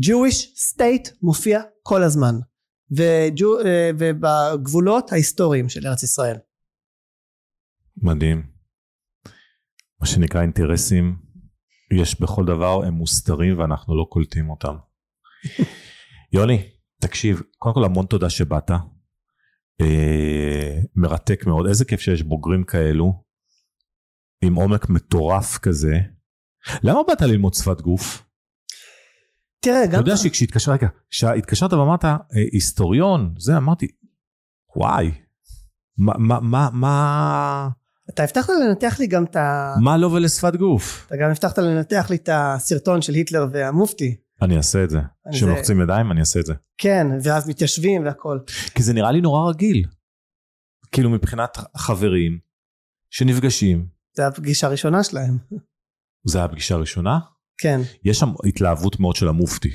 [0.03, 2.35] Jewish state מופיע כל הזמן
[2.91, 3.59] וג'ו,
[3.99, 6.37] ובגבולות ההיסטוריים של ארץ ישראל.
[7.97, 8.47] מדהים.
[10.01, 11.17] מה שנקרא אינטרסים
[11.93, 14.75] יש בכל דבר הם מוסתרים ואנחנו לא קולטים אותם.
[16.35, 16.69] יוני
[17.01, 18.71] תקשיב קודם כל המון תודה שבאת
[19.81, 23.25] אה, מרתק מאוד איזה כיף שיש בוגרים כאלו
[24.45, 25.99] עם עומק מטורף כזה
[26.83, 28.28] למה באת ללמוד שפת גוף?
[29.61, 29.93] תראה גם...
[29.93, 32.17] אתה יודע שכשהתקשרת, רגע, כשהתקשרת ואמרת אה,
[32.53, 33.87] היסטוריון, זה אמרתי,
[34.77, 35.11] וואי,
[35.99, 37.69] מה, מה, מה, מה,
[38.11, 39.75] אתה הבטחת לנתח לי גם את ה...
[39.81, 41.07] מה לו לא ולשפת גוף?
[41.07, 44.17] אתה גם הבטחת לנתח לי את הסרטון של היטלר והמופתי.
[44.43, 44.99] אני אעשה את זה.
[45.33, 46.55] כשלוחצים ידיים אני אעשה את זה.
[46.79, 48.39] כן, ואז מתיישבים והכל.
[48.75, 49.85] כי זה נראה לי נורא רגיל.
[50.93, 52.39] כאילו מבחינת חברים
[53.11, 53.87] שנפגשים.
[54.17, 55.39] זה הפגישה הראשונה שלהם.
[56.27, 57.19] זה הפגישה הראשונה?
[57.59, 57.81] כן.
[58.05, 59.71] יש שם התלהבות מאוד של המופתי.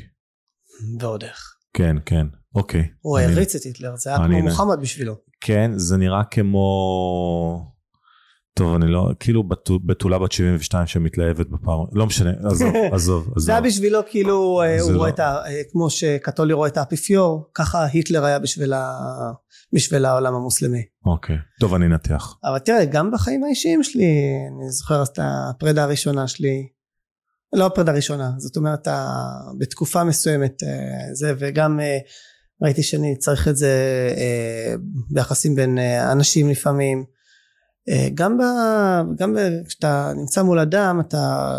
[0.99, 1.53] ועוד איך.
[1.73, 2.87] כן, כן, אוקיי.
[3.01, 5.15] הוא העריץ את היטלר, זה היה כמו מוחמד בשבילו.
[5.41, 7.73] כן, זה נראה כמו...
[8.55, 9.43] טוב אני לא כאילו
[9.85, 14.81] בתולה בת 72 שמתלהבת בפעם לא משנה עזוב עזוב עזוב זה היה בשבילו כאילו אה,
[14.81, 14.97] הוא לא...
[14.97, 15.37] רואה את ה...
[15.45, 18.93] אה, כמו שקתולי רואה את האפיפיור ככה היטלר היה בשביל, ה...
[19.73, 20.83] בשביל העולם המוסלמי.
[21.05, 22.37] אוקיי טוב אני אנתח.
[22.43, 24.03] אבל תראה גם בחיים האישיים שלי
[24.57, 26.67] אני זוכר את הפרידה הראשונה שלי
[27.53, 28.87] לא הפרידה הראשונה זאת אומרת
[29.59, 31.79] בתקופה מסוימת אה, זה וגם
[32.61, 33.73] ראיתי שאני צריך את זה
[35.09, 35.77] ביחסים בין
[36.11, 37.05] אנשים לפעמים
[37.89, 38.41] אה, גם, ב,
[39.17, 41.55] גם ב, כשאתה נמצא מול אדם אתה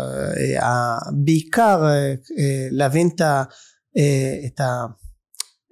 [0.61, 2.13] אה, בעיקר אה,
[2.71, 3.43] להבין את, ה,
[4.45, 4.61] את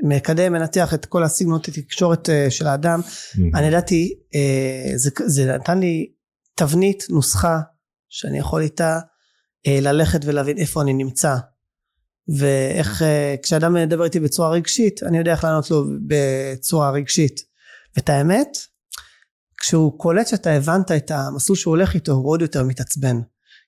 [0.03, 3.41] המקדם מנתח את כל הסגנונות התקשורת של האדם mm-hmm.
[3.55, 4.13] אני ידעתי
[4.95, 6.11] זה, זה נתן לי
[6.55, 7.59] תבנית נוסחה
[8.09, 8.99] שאני יכול איתה
[9.68, 11.36] ללכת ולהבין איפה אני נמצא
[12.38, 13.03] ואיך
[13.43, 17.39] כשאדם מדבר איתי בצורה רגשית אני יודע איך לענות לו בצורה רגשית
[17.95, 18.57] ואת האמת
[19.57, 23.20] כשהוא קולט שאתה הבנת את המסלול שהוא הולך איתו הוא עוד יותר מתעצבן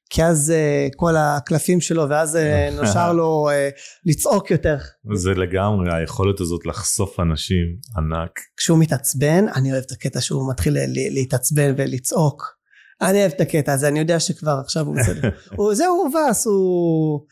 [0.10, 4.78] כי אז uh, כל הקלפים שלו ואז uh, נשר לו uh, לצעוק יותר.
[5.14, 7.66] זה לגמרי היכולת הזאת לחשוף אנשים
[7.98, 8.40] ענק.
[8.58, 10.78] כשהוא מתעצבן אני אוהב את הקטע שהוא מתחיל
[11.12, 12.56] להתעצבן ולצעוק.
[13.02, 15.30] אני אוהב את הקטע הזה אני יודע שכבר עכשיו הוא בסדר.
[15.78, 17.26] זהו הוא מבאס הוא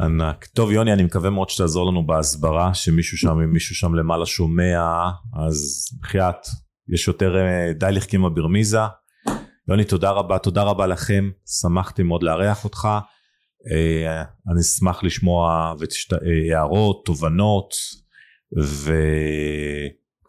[0.00, 0.44] ענק.
[0.44, 5.10] טוב יוני אני מקווה מאוד שתעזור לנו בהסברה שמישהו שם אם מישהו שם למעלה שומע
[5.46, 6.46] אז בחייאת
[6.94, 8.78] יש יותר אה, די לחכימה ברמיזה.
[9.68, 11.30] יוני תודה רבה תודה רבה לכם
[11.60, 12.88] שמחתי מאוד לארח אותך
[13.72, 14.22] אה,
[14.52, 15.74] אני אשמח לשמוע
[16.12, 17.74] אה, הערות תובנות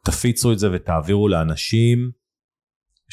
[0.03, 2.22] ותפיצו את זה ותעבירו לאנשים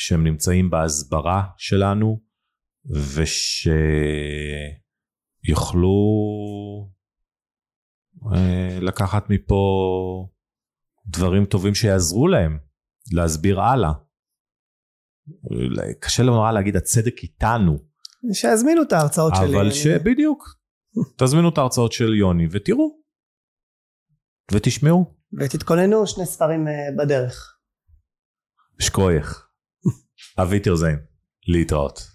[0.01, 2.21] שהם נמצאים בהסברה שלנו
[5.55, 5.97] ושיוכלו
[8.81, 9.63] לקחת מפה
[11.07, 12.59] דברים טובים שיעזרו להם
[13.13, 13.93] להסביר הלאה.
[16.01, 17.79] קשה נורא להגיד הצדק איתנו.
[18.33, 19.57] שיזמינו את ההרצאות שלי.
[19.57, 20.45] אבל שבדיוק,
[21.19, 23.01] תזמינו את ההרצאות של יוני ותראו.
[24.53, 25.15] ותשמעו.
[25.41, 27.57] ותתכוננו שני ספרים אה, בדרך.
[28.79, 29.50] שקוייך.
[30.43, 30.99] אבי תרזיין.
[31.49, 32.10] להתראות.